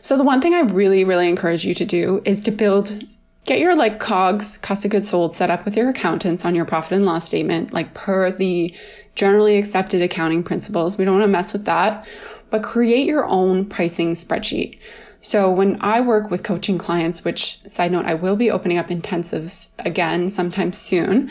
So 0.00 0.16
the 0.16 0.24
one 0.24 0.40
thing 0.40 0.54
I 0.54 0.60
really, 0.60 1.04
really 1.04 1.28
encourage 1.28 1.66
you 1.66 1.74
to 1.74 1.84
do 1.84 2.22
is 2.24 2.40
to 2.40 2.50
build 2.50 3.04
get 3.44 3.58
your 3.58 3.74
like 3.74 3.98
cogs 3.98 4.58
cost 4.58 4.84
of 4.84 4.90
goods 4.90 5.08
sold 5.08 5.34
set 5.34 5.50
up 5.50 5.64
with 5.64 5.76
your 5.76 5.88
accountants 5.88 6.44
on 6.44 6.54
your 6.54 6.64
profit 6.64 6.92
and 6.92 7.04
loss 7.04 7.26
statement 7.26 7.72
like 7.72 7.92
per 7.94 8.30
the 8.30 8.74
generally 9.14 9.58
accepted 9.58 10.00
accounting 10.00 10.42
principles. 10.42 10.96
We 10.96 11.04
don't 11.04 11.18
want 11.18 11.24
to 11.24 11.32
mess 11.32 11.52
with 11.52 11.64
that 11.66 12.06
but 12.50 12.62
create 12.62 13.06
your 13.06 13.26
own 13.26 13.64
pricing 13.64 14.12
spreadsheet. 14.12 14.78
So 15.20 15.50
when 15.50 15.78
i 15.80 16.00
work 16.00 16.30
with 16.30 16.42
coaching 16.42 16.78
clients 16.78 17.24
which 17.24 17.60
side 17.66 17.92
note 17.92 18.06
i 18.06 18.14
will 18.14 18.36
be 18.36 18.50
opening 18.50 18.78
up 18.78 18.88
intensives 18.88 19.68
again 19.80 20.28
sometime 20.28 20.72
soon 20.72 21.30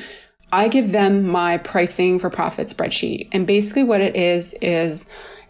i 0.51 0.67
give 0.67 0.91
them 0.91 1.23
my 1.23 1.57
pricing 1.57 2.19
for 2.19 2.29
profit 2.29 2.67
spreadsheet. 2.67 3.29
And 3.31 3.47
basically 3.47 3.83
what 3.83 4.01
it 4.01 4.15
is 4.15 4.53
is 4.61 5.05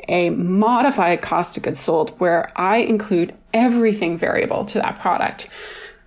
a 0.07 0.31
modified 0.31 1.21
cost 1.21 1.57
of 1.57 1.63
goods 1.63 1.79
sold 1.79 2.19
where 2.19 2.51
i 2.55 2.77
include 2.77 3.33
everything 3.53 4.17
variable 4.17 4.65
to 4.65 4.79
that 4.79 4.99
product 4.99 5.47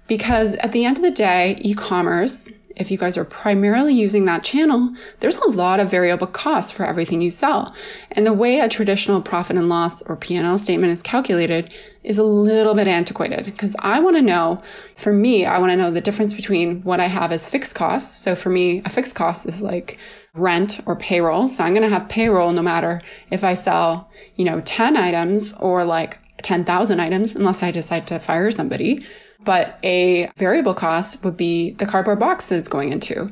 because 0.06 0.54
at 0.56 0.72
the 0.72 0.84
end 0.84 0.96
of 0.96 1.02
the 1.02 1.10
day, 1.10 1.58
e 1.60 1.74
commerce, 1.74 2.50
if 2.76 2.90
you 2.90 2.98
guys 2.98 3.16
are 3.16 3.24
primarily 3.24 3.94
using 3.94 4.24
that 4.24 4.42
channel, 4.42 4.92
there's 5.20 5.36
a 5.36 5.50
lot 5.50 5.80
of 5.80 5.90
variable 5.90 6.26
costs 6.26 6.72
for 6.72 6.84
everything 6.84 7.20
you 7.20 7.30
sell. 7.30 7.74
And 8.12 8.26
the 8.26 8.32
way 8.32 8.60
a 8.60 8.68
traditional 8.68 9.22
profit 9.22 9.56
and 9.56 9.68
loss 9.68 10.02
or 10.02 10.16
P&L 10.16 10.58
statement 10.58 10.92
is 10.92 11.02
calculated 11.02 11.72
is 12.02 12.18
a 12.18 12.24
little 12.24 12.74
bit 12.74 12.88
antiquated 12.88 13.44
because 13.44 13.76
I 13.78 14.00
want 14.00 14.16
to 14.16 14.22
know, 14.22 14.62
for 14.96 15.12
me, 15.12 15.46
I 15.46 15.58
want 15.58 15.70
to 15.70 15.76
know 15.76 15.90
the 15.90 16.00
difference 16.00 16.34
between 16.34 16.82
what 16.82 17.00
I 17.00 17.06
have 17.06 17.32
as 17.32 17.48
fixed 17.48 17.74
costs. 17.74 18.22
So 18.22 18.34
for 18.34 18.50
me, 18.50 18.82
a 18.84 18.90
fixed 18.90 19.14
cost 19.14 19.46
is 19.46 19.62
like 19.62 19.98
rent 20.34 20.80
or 20.84 20.96
payroll. 20.96 21.48
So 21.48 21.64
I'm 21.64 21.74
going 21.74 21.88
to 21.88 21.96
have 21.96 22.08
payroll 22.08 22.52
no 22.52 22.62
matter 22.62 23.02
if 23.30 23.44
I 23.44 23.54
sell, 23.54 24.10
you 24.36 24.44
know, 24.44 24.60
10 24.62 24.96
items 24.96 25.54
or 25.60 25.84
like 25.84 26.18
10,000 26.42 27.00
items, 27.00 27.34
unless 27.34 27.62
I 27.62 27.70
decide 27.70 28.06
to 28.08 28.18
fire 28.18 28.50
somebody 28.50 29.06
but 29.44 29.78
a 29.82 30.30
variable 30.36 30.74
cost 30.74 31.22
would 31.24 31.36
be 31.36 31.72
the 31.72 31.86
cardboard 31.86 32.18
box 32.18 32.48
that 32.48 32.56
it's 32.56 32.68
going 32.68 32.92
into. 32.92 33.30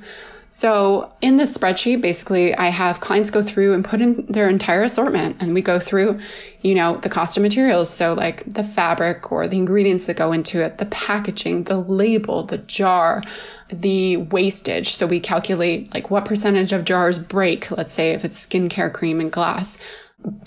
So 0.54 1.10
in 1.22 1.36
this 1.36 1.56
spreadsheet, 1.56 2.02
basically 2.02 2.54
I 2.54 2.66
have 2.66 3.00
clients 3.00 3.30
go 3.30 3.40
through 3.40 3.72
and 3.72 3.82
put 3.82 4.02
in 4.02 4.26
their 4.26 4.50
entire 4.50 4.82
assortment 4.82 5.38
and 5.40 5.54
we 5.54 5.62
go 5.62 5.80
through, 5.80 6.20
you 6.60 6.74
know, 6.74 6.98
the 6.98 7.08
cost 7.08 7.38
of 7.38 7.42
materials. 7.42 7.88
So 7.88 8.12
like 8.12 8.44
the 8.46 8.62
fabric 8.62 9.32
or 9.32 9.48
the 9.48 9.56
ingredients 9.56 10.04
that 10.06 10.18
go 10.18 10.30
into 10.30 10.62
it, 10.62 10.76
the 10.76 10.84
packaging, 10.86 11.64
the 11.64 11.78
label, 11.78 12.42
the 12.42 12.58
jar, 12.58 13.22
the 13.70 14.18
wastage. 14.18 14.94
So 14.94 15.06
we 15.06 15.20
calculate 15.20 15.92
like 15.94 16.10
what 16.10 16.26
percentage 16.26 16.72
of 16.72 16.84
jars 16.84 17.18
break, 17.18 17.70
let's 17.70 17.92
say 17.92 18.10
if 18.10 18.22
it's 18.22 18.46
skincare 18.46 18.92
cream 18.92 19.20
and 19.20 19.32
glass. 19.32 19.78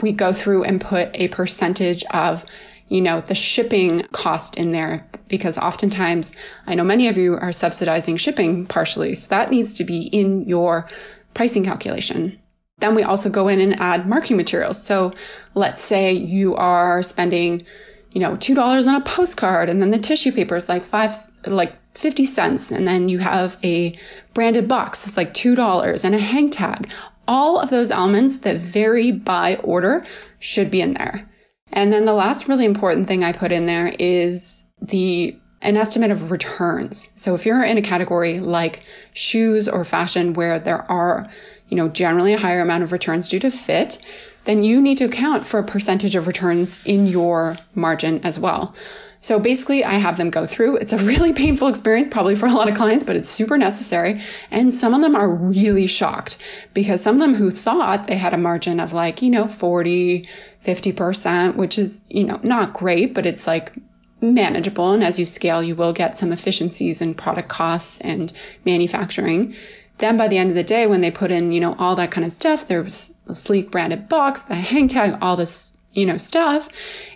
We 0.02 0.12
go 0.12 0.34
through 0.34 0.66
and 0.66 0.80
put 0.80 1.10
a 1.16 1.30
percentage 1.30 2.04
of 2.12 2.46
you 2.88 3.02
know, 3.02 3.22
the 3.22 3.36
shipping 3.36 4.04
cost 4.12 4.56
in 4.58 4.72
there 4.72 5.08
because 5.28 5.58
oftentimes 5.58 6.36
I 6.68 6.76
know 6.76 6.84
many 6.84 7.08
of 7.08 7.18
you 7.18 7.36
are 7.36 7.52
subsidizing 7.52 8.18
shipping 8.18 8.66
partially. 8.68 9.16
So 9.16 9.30
that 9.30 9.50
needs 9.50 9.74
to 9.76 9.84
be 9.84 10.04
in 10.08 10.48
your 10.48 10.88
pricing 11.34 11.64
calculation. 11.64 12.40
Then 12.78 12.94
we 12.94 13.04
also 13.04 13.30
go 13.30 13.48
in 13.48 13.60
and 13.60 13.80
add 13.80 14.08
marketing 14.08 14.38
materials. 14.38 14.82
So 14.82 15.14
let's 15.56 15.82
say 15.82 16.14
you 16.14 16.56
are 16.56 17.02
spending, 17.02 17.66
you 18.12 18.22
know, 18.22 18.36
$2 18.36 18.88
on 18.88 18.96
a 18.96 19.04
postcard 19.04 19.70
and 19.70 19.82
then 19.82 19.92
the 19.92 19.98
tissue 19.98 20.32
paper 20.32 20.56
is 20.56 20.70
like 20.70 20.84
five, 20.84 21.16
like 21.48 21.74
50 21.98 22.26
cents. 22.26 22.72
And 22.72 22.88
then 22.88 23.10
you 23.10 23.20
have 23.20 23.58
a 23.64 23.98
branded 24.34 24.68
box 24.68 25.04
that's 25.04 25.18
like 25.18 25.34
$2 25.34 26.04
and 26.04 26.14
a 26.14 26.20
hang 26.20 26.50
tag. 26.52 26.90
All 27.28 27.60
of 27.60 27.72
those 27.72 27.90
elements 27.90 28.40
that 28.40 28.58
vary 28.58 29.12
by 29.12 29.56
order 29.64 30.06
should 30.38 30.70
be 30.70 30.82
in 30.82 30.94
there. 30.94 31.28
And 31.72 31.92
then 31.92 32.06
the 32.06 32.14
last 32.14 32.48
really 32.48 32.66
important 32.66 33.08
thing 33.08 33.24
I 33.24 33.32
put 33.32 33.52
in 33.52 33.66
there 33.66 33.88
is 34.00 34.64
the 34.82 35.38
an 35.62 35.78
estimate 35.78 36.12
of 36.12 36.30
returns. 36.30 37.10
So 37.16 37.34
if 37.34 37.46
you're 37.46 37.64
in 37.64 37.78
a 37.78 37.82
category 37.82 38.40
like 38.40 38.86
shoes 39.14 39.68
or 39.68 39.84
fashion 39.84 40.34
where 40.34 40.60
there 40.60 40.90
are, 40.92 41.28
you 41.70 41.76
know, 41.76 41.90
generally 41.90 42.34
a 42.34 42.38
higher 42.38 42.62
amount 42.62 42.84
of 42.84 42.92
returns 42.92 43.28
due 43.28 43.40
to 43.40 43.50
fit, 43.50 43.98
then 44.44 44.64
you 44.64 44.80
need 44.80 45.00
to 45.00 45.06
account 45.06 45.48
for 45.48 45.60
a 45.60 45.64
percentage 45.64 46.16
of 46.16 46.28
returns 46.28 46.80
in 46.86 47.08
your 47.08 47.58
margin 47.74 48.24
as 48.24 48.38
well. 48.40 48.76
So 49.20 49.40
basically, 49.40 49.84
I 49.84 49.94
have 49.94 50.18
them 50.18 50.30
go 50.30 50.46
through. 50.46 50.78
It's 50.78 50.94
a 50.94 51.00
really 51.00 51.34
painful 51.44 51.68
experience, 51.68 52.10
probably 52.10 52.36
for 52.36 52.46
a 52.46 52.54
lot 52.54 52.70
of 52.70 52.76
clients, 52.76 53.04
but 53.04 53.16
it's 53.16 53.28
super 53.28 53.58
necessary. 53.58 54.22
And 54.52 54.72
some 54.72 54.94
of 54.94 55.02
them 55.02 55.16
are 55.16 55.28
really 55.28 55.88
shocked 55.88 56.38
because 56.76 57.02
some 57.02 57.16
of 57.16 57.22
them 57.22 57.34
who 57.34 57.50
thought 57.50 58.06
they 58.06 58.18
had 58.18 58.36
a 58.36 58.38
margin 58.38 58.80
of 58.80 58.94
like, 58.94 59.24
you 59.24 59.32
know, 59.32 59.48
40, 59.48 60.30
50%, 60.66 61.56
which 61.56 61.78
is, 61.78 62.06
you 62.10 62.24
know, 62.24 62.40
not 62.44 62.74
great, 62.74 63.14
but 63.14 63.26
it's 63.26 63.48
like 63.48 63.74
manageable. 64.22 64.92
And 64.92 65.04
as 65.04 65.20
you 65.20 65.26
scale, 65.26 65.62
you 65.62 65.76
will 65.76 65.94
get 65.94 66.18
some 66.18 66.32
efficiencies 66.32 67.02
in 67.02 67.14
product 67.14 67.50
costs 67.50 68.02
and 68.02 68.34
manufacturing. 68.66 69.56
Then 70.00 70.18
by 70.18 70.28
the 70.28 70.38
end 70.38 70.50
of 70.50 70.56
the 70.56 70.64
day, 70.64 70.88
when 70.88 71.02
they 71.02 71.12
put 71.12 71.32
in, 71.32 71.52
you 71.52 71.60
know, 71.60 71.76
all 71.80 71.96
that 71.96 72.12
kind 72.12 72.26
of 72.26 72.32
stuff, 72.32 72.68
there's 72.68 73.14
a 73.28 73.36
sleek 73.36 73.72
branded 73.72 74.10
box, 74.10 74.44
the 74.44 74.56
hang 74.72 74.88
tag, 74.88 75.18
all 75.22 75.36
this, 75.36 75.78
you 75.94 76.06
know, 76.06 76.18
stuff, 76.18 76.68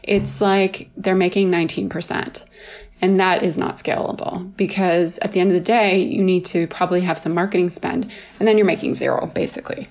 it's 0.04 0.40
like 0.40 0.90
they're 0.96 1.16
making 1.16 1.52
19%. 1.52 2.46
And 3.02 3.20
that 3.20 3.44
is 3.44 3.58
not 3.58 3.76
scalable 3.76 4.56
because 4.58 5.20
at 5.20 5.32
the 5.32 5.40
end 5.40 5.52
of 5.52 5.54
the 5.54 5.62
day, 5.62 6.00
you 6.00 6.22
need 6.22 6.44
to 6.46 6.68
probably 6.68 7.02
have 7.02 7.18
some 7.18 7.34
marketing 7.34 7.70
spend 7.70 8.12
and 8.40 8.48
then 8.48 8.58
you're 8.58 8.66
making 8.68 8.96
zero 8.96 9.26
basically. 9.28 9.88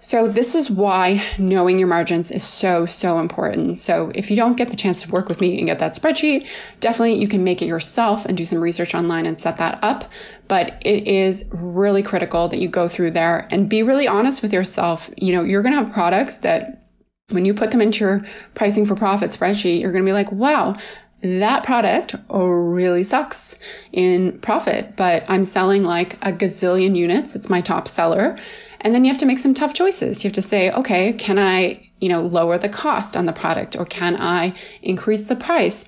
So 0.00 0.28
this 0.28 0.54
is 0.54 0.70
why 0.70 1.24
knowing 1.38 1.78
your 1.78 1.88
margins 1.88 2.30
is 2.30 2.42
so, 2.42 2.84
so 2.84 3.18
important. 3.18 3.78
So 3.78 4.12
if 4.14 4.30
you 4.30 4.36
don't 4.36 4.56
get 4.56 4.68
the 4.68 4.76
chance 4.76 5.02
to 5.02 5.10
work 5.10 5.30
with 5.30 5.40
me 5.40 5.56
and 5.56 5.66
get 5.66 5.78
that 5.78 5.94
spreadsheet, 5.94 6.46
definitely 6.80 7.14
you 7.14 7.26
can 7.26 7.42
make 7.42 7.62
it 7.62 7.66
yourself 7.66 8.26
and 8.26 8.36
do 8.36 8.44
some 8.44 8.60
research 8.60 8.94
online 8.94 9.24
and 9.24 9.38
set 9.38 9.56
that 9.58 9.78
up. 9.82 10.10
But 10.46 10.76
it 10.82 11.06
is 11.06 11.48
really 11.52 12.02
critical 12.02 12.48
that 12.48 12.58
you 12.58 12.68
go 12.68 12.86
through 12.86 13.12
there 13.12 13.48
and 13.50 13.68
be 13.68 13.82
really 13.82 14.06
honest 14.06 14.42
with 14.42 14.52
yourself. 14.52 15.08
You 15.16 15.32
know, 15.34 15.42
you're 15.42 15.62
going 15.62 15.74
to 15.74 15.82
have 15.82 15.94
products 15.94 16.36
that 16.38 16.86
when 17.30 17.46
you 17.46 17.54
put 17.54 17.70
them 17.70 17.80
into 17.80 18.04
your 18.04 18.26
pricing 18.52 18.84
for 18.84 18.94
profit 18.94 19.30
spreadsheet, 19.30 19.80
you're 19.80 19.92
going 19.92 20.04
to 20.04 20.08
be 20.08 20.12
like, 20.12 20.30
wow, 20.30 20.76
that 21.22 21.64
product 21.64 22.14
really 22.28 23.04
sucks 23.04 23.58
in 23.92 24.38
profit, 24.40 24.94
but 24.96 25.24
I'm 25.26 25.46
selling 25.46 25.82
like 25.82 26.18
a 26.20 26.30
gazillion 26.30 26.94
units. 26.94 27.34
It's 27.34 27.48
my 27.48 27.62
top 27.62 27.88
seller. 27.88 28.38
And 28.84 28.94
then 28.94 29.04
you 29.04 29.10
have 29.10 29.18
to 29.20 29.26
make 29.26 29.38
some 29.38 29.54
tough 29.54 29.72
choices. 29.72 30.22
You 30.22 30.28
have 30.28 30.34
to 30.34 30.42
say, 30.42 30.70
okay, 30.70 31.14
can 31.14 31.38
I, 31.38 31.80
you 32.00 32.08
know, 32.10 32.20
lower 32.20 32.58
the 32.58 32.68
cost 32.68 33.16
on 33.16 33.24
the 33.24 33.32
product 33.32 33.76
or 33.76 33.86
can 33.86 34.20
I 34.20 34.54
increase 34.82 35.24
the 35.24 35.36
price? 35.36 35.86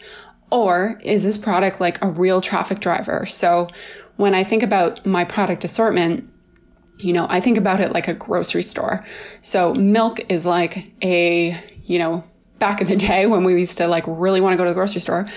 Or 0.51 0.99
is 1.05 1.23
this 1.23 1.37
product 1.37 1.79
like 1.79 2.03
a 2.03 2.09
real 2.09 2.41
traffic 2.41 2.81
driver? 2.81 3.27
So 3.27 3.69
when 4.17 4.35
I 4.35 4.45
think 4.45 4.63
about 4.63 5.05
my 5.05 5.25
product 5.25 5.63
assortment, 5.63 6.27
you 6.99 7.13
know, 7.13 7.27
I 7.29 7.39
think 7.39 7.59
about 7.59 7.81
it 7.81 7.93
like 7.93 8.09
a 8.09 8.15
grocery 8.15 8.63
store. 8.63 9.05
So 9.43 9.75
milk 9.75 10.21
is 10.31 10.47
like 10.47 10.91
a, 11.03 11.63
you 11.85 11.99
know, 11.99 12.25
back 12.59 12.81
in 12.81 12.87
the 12.87 12.97
day 12.97 13.27
when 13.27 13.45
we 13.45 13.59
used 13.59 13.77
to 13.77 13.87
like 13.89 14.05
really 14.07 14.41
want 14.41 14.55
to 14.55 14.57
go 14.57 14.65
to 14.65 14.71
the 14.71 14.75
grocery 14.75 15.03
store, 15.03 15.29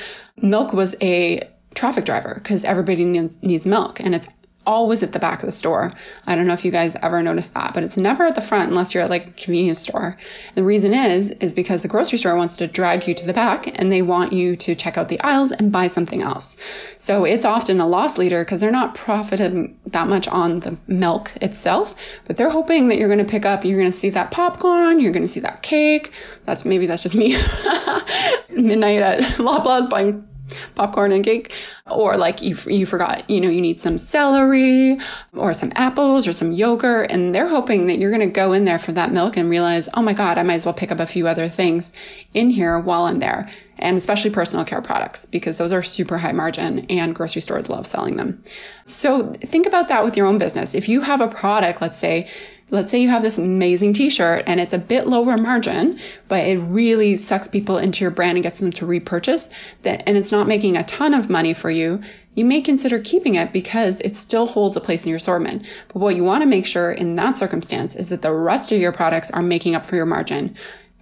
milk 0.42 0.72
was 0.72 0.96
a 1.02 1.50
traffic 1.76 2.06
driver 2.06 2.36
because 2.36 2.64
everybody 2.64 3.04
needs, 3.04 3.38
needs 3.44 3.68
milk 3.68 4.00
and 4.00 4.16
it's 4.16 4.30
always 4.70 5.02
at 5.02 5.14
the 5.14 5.20
back 5.20 5.42
of 5.42 5.48
the 5.48 5.52
store. 5.52 5.92
I 6.28 6.36
don't 6.36 6.46
know 6.46 6.54
if 6.54 6.64
you 6.64 6.70
guys 6.70 6.96
ever 7.02 7.24
noticed 7.24 7.56
that, 7.56 7.74
but 7.74 7.82
it's 7.82 7.98
never 7.98 8.24
at 8.28 8.36
the 8.36 8.42
front 8.42 8.70
unless 8.70 8.94
you're 8.94 9.04
at 9.04 9.10
like 9.10 9.26
a 9.26 9.32
convenience 9.32 9.80
store. 9.80 10.16
The 10.54 10.64
reason 10.64 10.94
is, 10.94 11.32
is 11.40 11.56
because 11.56 11.82
the 11.82 11.88
grocery 11.88 12.20
store 12.20 12.36
wants 12.36 12.56
to 12.58 12.68
drag 12.68 13.08
you 13.08 13.16
to 13.16 13.26
the 13.26 13.34
back 13.34 13.68
and 13.80 13.92
they 13.92 14.04
want 14.04 14.32
you 14.32 14.56
to 14.58 14.76
check 14.76 14.96
out 14.96 15.10
the 15.10 15.20
aisles 15.22 15.52
and 15.52 15.72
buy 15.72 15.88
something 15.88 16.22
else. 16.22 16.56
So 17.00 17.26
it's 17.26 17.46
often 17.46 17.82
a 17.82 17.88
loss 17.88 18.20
leader 18.20 18.46
because 18.46 18.62
they're 18.62 18.70
not 18.70 18.94
profiting 18.94 19.76
that 19.88 20.08
much 20.08 20.28
on 20.28 20.60
the 20.60 20.78
milk 20.86 21.32
itself, 21.42 21.96
but 22.26 22.38
they're 22.38 22.52
hoping 22.52 22.90
that 22.90 23.00
you're 23.00 23.10
going 23.10 23.26
to 23.26 23.26
pick 23.26 23.48
up, 23.48 23.66
you're 23.66 23.80
going 23.80 23.92
to 23.92 23.98
see 23.98 24.12
that 24.12 24.30
popcorn, 24.30 25.00
you're 25.00 25.12
going 25.12 25.24
to 25.24 25.28
see 25.28 25.40
that 25.40 25.64
cake. 25.64 26.14
That's 26.46 26.64
maybe 26.64 26.86
that's 26.86 27.02
just 27.02 27.16
me. 27.16 27.30
Midnight 28.52 29.02
at 29.02 29.22
Loblaws 29.40 29.90
buying 29.90 30.29
popcorn 30.76 31.12
and 31.12 31.24
cake 31.24 31.54
or 31.90 32.18
like 32.18 32.42
you 32.42 32.56
you 32.68 32.86
forgot 32.86 33.28
you 33.30 33.40
know 33.40 33.50
you 33.50 33.62
need 33.62 33.80
some 33.80 33.98
celery 33.98 34.98
or 35.34 35.54
some 35.54 35.72
apples 35.76 36.28
or 36.28 36.34
some 36.34 36.52
yogurt 36.52 37.10
and 37.12 37.34
they're 37.34 37.50
hoping 37.50 37.88
that 37.88 37.98
you're 37.98 38.12
going 38.12 38.20
to 38.20 38.34
go 38.34 38.54
in 38.54 38.66
there 38.66 38.80
for 38.80 38.92
that 38.92 39.12
milk 39.12 39.38
and 39.38 39.50
realize 39.50 39.90
oh 39.94 40.02
my 40.02 40.14
god 40.14 40.38
I 40.38 40.44
might 40.44 40.56
as 40.56 40.66
well 40.66 40.74
pick 40.74 40.92
up 40.92 41.00
a 41.00 41.06
few 41.06 41.28
other 41.28 41.50
things 41.50 41.94
in 42.34 42.50
here 42.50 42.80
while 42.80 43.04
I'm 43.04 43.20
there 43.20 43.50
and 43.80 43.98
especially 43.98 44.30
personal 44.30 44.66
care 44.66 44.82
products 44.82 45.26
because 45.26 45.58
those 45.58 45.74
are 45.74 45.82
super 45.82 46.18
high 46.18 46.34
margin 46.34 46.86
and 46.90 47.16
grocery 47.16 47.42
stores 47.42 47.70
love 47.70 47.88
selling 47.88 48.18
them. 48.18 48.44
So 48.84 49.34
think 49.42 49.66
about 49.66 49.88
that 49.88 50.04
with 50.04 50.16
your 50.16 50.28
own 50.28 50.38
business. 50.38 50.76
If 50.76 50.90
you 50.90 51.02
have 51.02 51.22
a 51.22 51.28
product, 51.28 51.82
let's 51.82 51.98
say 51.98 52.30
let's 52.72 52.92
say 52.92 53.02
you 53.02 53.10
have 53.10 53.24
this 53.24 53.38
amazing 53.38 53.94
t-shirt 53.94 54.44
and 54.48 54.60
it's 54.60 54.74
a 54.74 54.78
bit 54.78 55.08
lower 55.08 55.38
margin, 55.38 56.00
but 56.28 56.44
it 56.44 56.58
really 56.60 57.18
sucks 57.18 57.48
people 57.48 57.78
into 57.78 58.04
your 58.04 58.12
brand 58.12 58.38
and 58.38 58.44
gets 58.44 58.60
them 58.60 58.72
to 58.72 58.86
repurchase 58.86 59.50
that, 59.84 60.04
and 60.08 60.18
it's 60.18 60.32
not 60.32 60.48
making 60.48 60.78
a 60.78 60.84
ton 60.84 61.14
of 61.14 61.30
money 61.30 61.54
for 61.54 61.72
you. 61.72 62.02
You 62.36 62.46
may 62.46 62.62
consider 62.62 63.00
keeping 63.00 63.36
it 63.36 63.52
because 63.52 64.00
it 64.02 64.16
still 64.16 64.46
holds 64.46 64.78
a 64.78 64.82
place 64.82 65.04
in 65.04 65.10
your 65.10 65.18
assortment. 65.18 65.66
But 65.90 66.00
what 66.00 66.16
you 66.16 66.24
want 66.24 66.42
to 66.42 66.48
make 66.48 66.66
sure 66.66 66.92
in 66.92 67.16
that 67.16 67.36
circumstance 67.36 67.96
is 67.96 68.10
that 68.10 68.22
the 68.22 68.32
rest 68.32 68.72
of 68.72 68.80
your 68.80 68.92
products 68.92 69.32
are 69.32 69.42
making 69.42 69.76
up 69.76 69.86
for 69.86 69.96
your 69.96 70.06
margin 70.06 70.56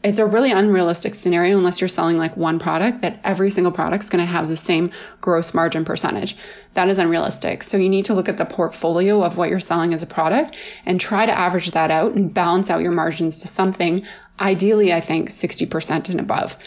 it's 0.08 0.20
a 0.20 0.26
really 0.26 0.52
unrealistic 0.52 1.14
scenario 1.14 1.58
unless 1.58 1.82
you're 1.82 1.88
selling 1.88 2.18
like 2.18 2.38
one 2.38 2.60
product 2.60 3.02
that 3.02 3.20
every 3.24 3.50
single 3.50 3.72
product 3.72 4.04
is 4.04 4.10
going 4.10 4.24
to 4.24 4.32
have 4.32 4.48
the 4.48 4.56
same 4.56 4.90
gross 5.22 5.54
margin 5.54 5.84
percentage. 5.84 6.38
That 6.74 6.88
is 6.88 6.98
unrealistic. 6.98 7.62
So 7.64 7.78
you 7.78 7.90
need 7.90 8.06
to 8.06 8.14
look 8.14 8.30
at 8.30 8.38
the 8.38 8.46
portfolio 8.46 9.24
of 9.24 9.38
what 9.38 9.50
you're 9.50 9.60
selling 9.60 9.94
as 9.94 10.04
a 10.04 10.08
product 10.08 10.56
and 10.86 11.00
try 11.00 11.26
to 11.26 11.38
average 11.38 11.72
that 11.72 11.92
out 11.92 12.14
and 12.14 12.34
balance 12.34 12.70
out 12.70 12.82
your 12.82 12.92
margins 12.92 13.40
to 13.42 13.48
something 13.48 14.06
ideally, 14.40 14.94
I 14.94 15.02
think 15.02 15.30
60% 15.30 16.10
and 16.10 16.20
above. 16.20 16.58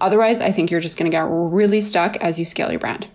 Otherwise, 0.00 0.40
I 0.40 0.52
think 0.52 0.70
you're 0.70 0.80
just 0.80 0.98
going 0.98 1.10
to 1.10 1.14
get 1.14 1.26
really 1.28 1.80
stuck 1.80 2.16
as 2.16 2.38
you 2.38 2.44
scale 2.44 2.70
your 2.70 2.80
brand. 2.80 3.08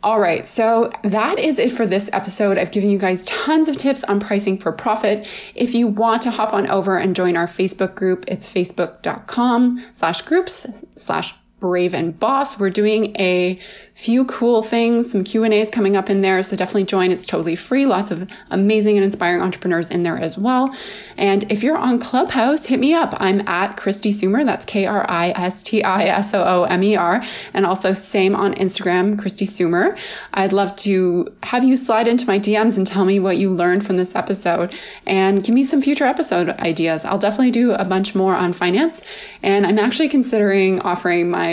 All 0.00 0.20
right, 0.20 0.46
so 0.46 0.92
that 1.02 1.40
is 1.40 1.58
it 1.58 1.72
for 1.72 1.84
this 1.84 2.08
episode. 2.12 2.56
I've 2.56 2.70
given 2.70 2.88
you 2.88 2.98
guys 2.98 3.24
tons 3.24 3.68
of 3.68 3.76
tips 3.76 4.04
on 4.04 4.20
pricing 4.20 4.56
for 4.56 4.70
profit. 4.70 5.26
If 5.56 5.74
you 5.74 5.88
want 5.88 6.22
to 6.22 6.30
hop 6.30 6.52
on 6.52 6.68
over 6.68 6.96
and 6.96 7.16
join 7.16 7.36
our 7.36 7.48
Facebook 7.48 7.96
group, 7.96 8.24
it's 8.28 8.52
facebook.com 8.52 9.84
slash 9.92 10.22
groups 10.22 10.68
slash 10.94 11.34
brave 11.60 11.94
and 11.94 12.18
boss. 12.18 12.58
We're 12.58 12.70
doing 12.70 13.14
a 13.18 13.60
few 13.94 14.24
cool 14.26 14.62
things, 14.62 15.10
some 15.10 15.24
Q 15.24 15.42
and 15.42 15.52
A's 15.52 15.70
coming 15.70 15.96
up 15.96 16.08
in 16.08 16.20
there. 16.20 16.40
So 16.44 16.54
definitely 16.54 16.84
join. 16.84 17.10
It's 17.10 17.26
totally 17.26 17.56
free. 17.56 17.84
Lots 17.84 18.12
of 18.12 18.28
amazing 18.50 18.96
and 18.96 19.04
inspiring 19.04 19.42
entrepreneurs 19.42 19.90
in 19.90 20.04
there 20.04 20.16
as 20.16 20.38
well. 20.38 20.72
And 21.16 21.50
if 21.50 21.64
you're 21.64 21.76
on 21.76 21.98
Clubhouse, 21.98 22.66
hit 22.66 22.78
me 22.78 22.94
up. 22.94 23.12
I'm 23.18 23.40
at 23.48 23.76
Kristi 23.76 24.12
Soomer. 24.12 24.46
That's 24.46 24.64
K-R-I-S-T-I-S-O-O-M-E-R. 24.66 27.24
And 27.54 27.66
also 27.66 27.92
same 27.92 28.36
on 28.36 28.54
Instagram, 28.54 29.16
Kristi 29.16 29.48
Soomer. 29.48 29.98
I'd 30.32 30.52
love 30.52 30.76
to 30.76 31.34
have 31.42 31.64
you 31.64 31.74
slide 31.74 32.06
into 32.06 32.24
my 32.24 32.38
DMs 32.38 32.76
and 32.76 32.86
tell 32.86 33.04
me 33.04 33.18
what 33.18 33.36
you 33.36 33.50
learned 33.50 33.84
from 33.84 33.96
this 33.96 34.14
episode 34.14 34.72
and 35.06 35.42
give 35.42 35.56
me 35.56 35.64
some 35.64 35.82
future 35.82 36.04
episode 36.04 36.50
ideas. 36.60 37.04
I'll 37.04 37.18
definitely 37.18 37.50
do 37.50 37.72
a 37.72 37.84
bunch 37.84 38.14
more 38.14 38.36
on 38.36 38.52
finance. 38.52 39.02
And 39.42 39.66
I'm 39.66 39.80
actually 39.80 40.08
considering 40.08 40.80
offering 40.82 41.28
my 41.28 41.47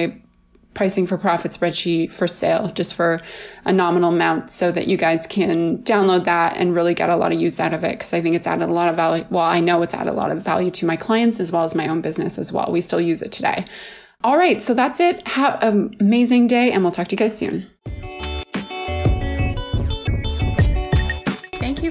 pricing 0.76 1.08
for 1.08 1.18
profit 1.18 1.52
spreadsheet 1.52 2.12
for 2.12 2.28
sale 2.28 2.70
just 2.70 2.94
for 2.94 3.22
a 3.64 3.72
nominal 3.72 4.14
amount 4.14 4.52
so 4.52 4.72
that 4.72 4.88
you 4.88 4.98
guys 4.98 5.26
can 5.26 5.80
download 5.80 6.26
that 6.26 6.58
and 6.58 6.76
really 6.76 6.94
get 6.94 7.10
a 7.10 7.16
lot 7.16 7.32
of 7.32 7.40
use 7.40 7.60
out 7.60 7.74
of 7.74 7.84
it 7.84 7.92
because 7.92 8.14
I 8.14 8.22
think 8.22 8.36
it's 8.36 8.46
added 8.46 8.70
a 8.70 8.74
lot 8.74 8.90
of 8.90 8.96
value. 8.96 9.26
Well, 9.30 9.44
I 9.44 9.62
know 9.62 9.82
it's 9.82 9.94
added 9.94 10.12
a 10.12 10.14
lot 10.14 10.32
of 10.32 10.44
value 10.44 10.70
to 10.72 10.86
my 10.86 10.98
clients 10.98 11.40
as 11.40 11.52
well 11.52 11.64
as 11.64 11.74
my 11.74 11.88
own 11.88 12.02
business 12.02 12.38
as 12.38 12.52
well. 12.52 12.68
We 12.70 12.82
still 12.82 13.02
use 13.02 13.22
it 13.22 13.32
today. 13.32 13.66
All 14.24 14.38
right, 14.38 14.62
so 14.62 14.74
that's 14.74 15.00
it. 15.00 15.26
Have 15.28 15.62
an 15.64 15.96
amazing 16.00 16.48
day 16.48 16.72
and 16.72 16.84
we'll 16.84 16.92
talk 16.92 17.08
to 17.08 17.14
you 17.14 17.20
guys 17.20 17.38
soon. 17.38 17.68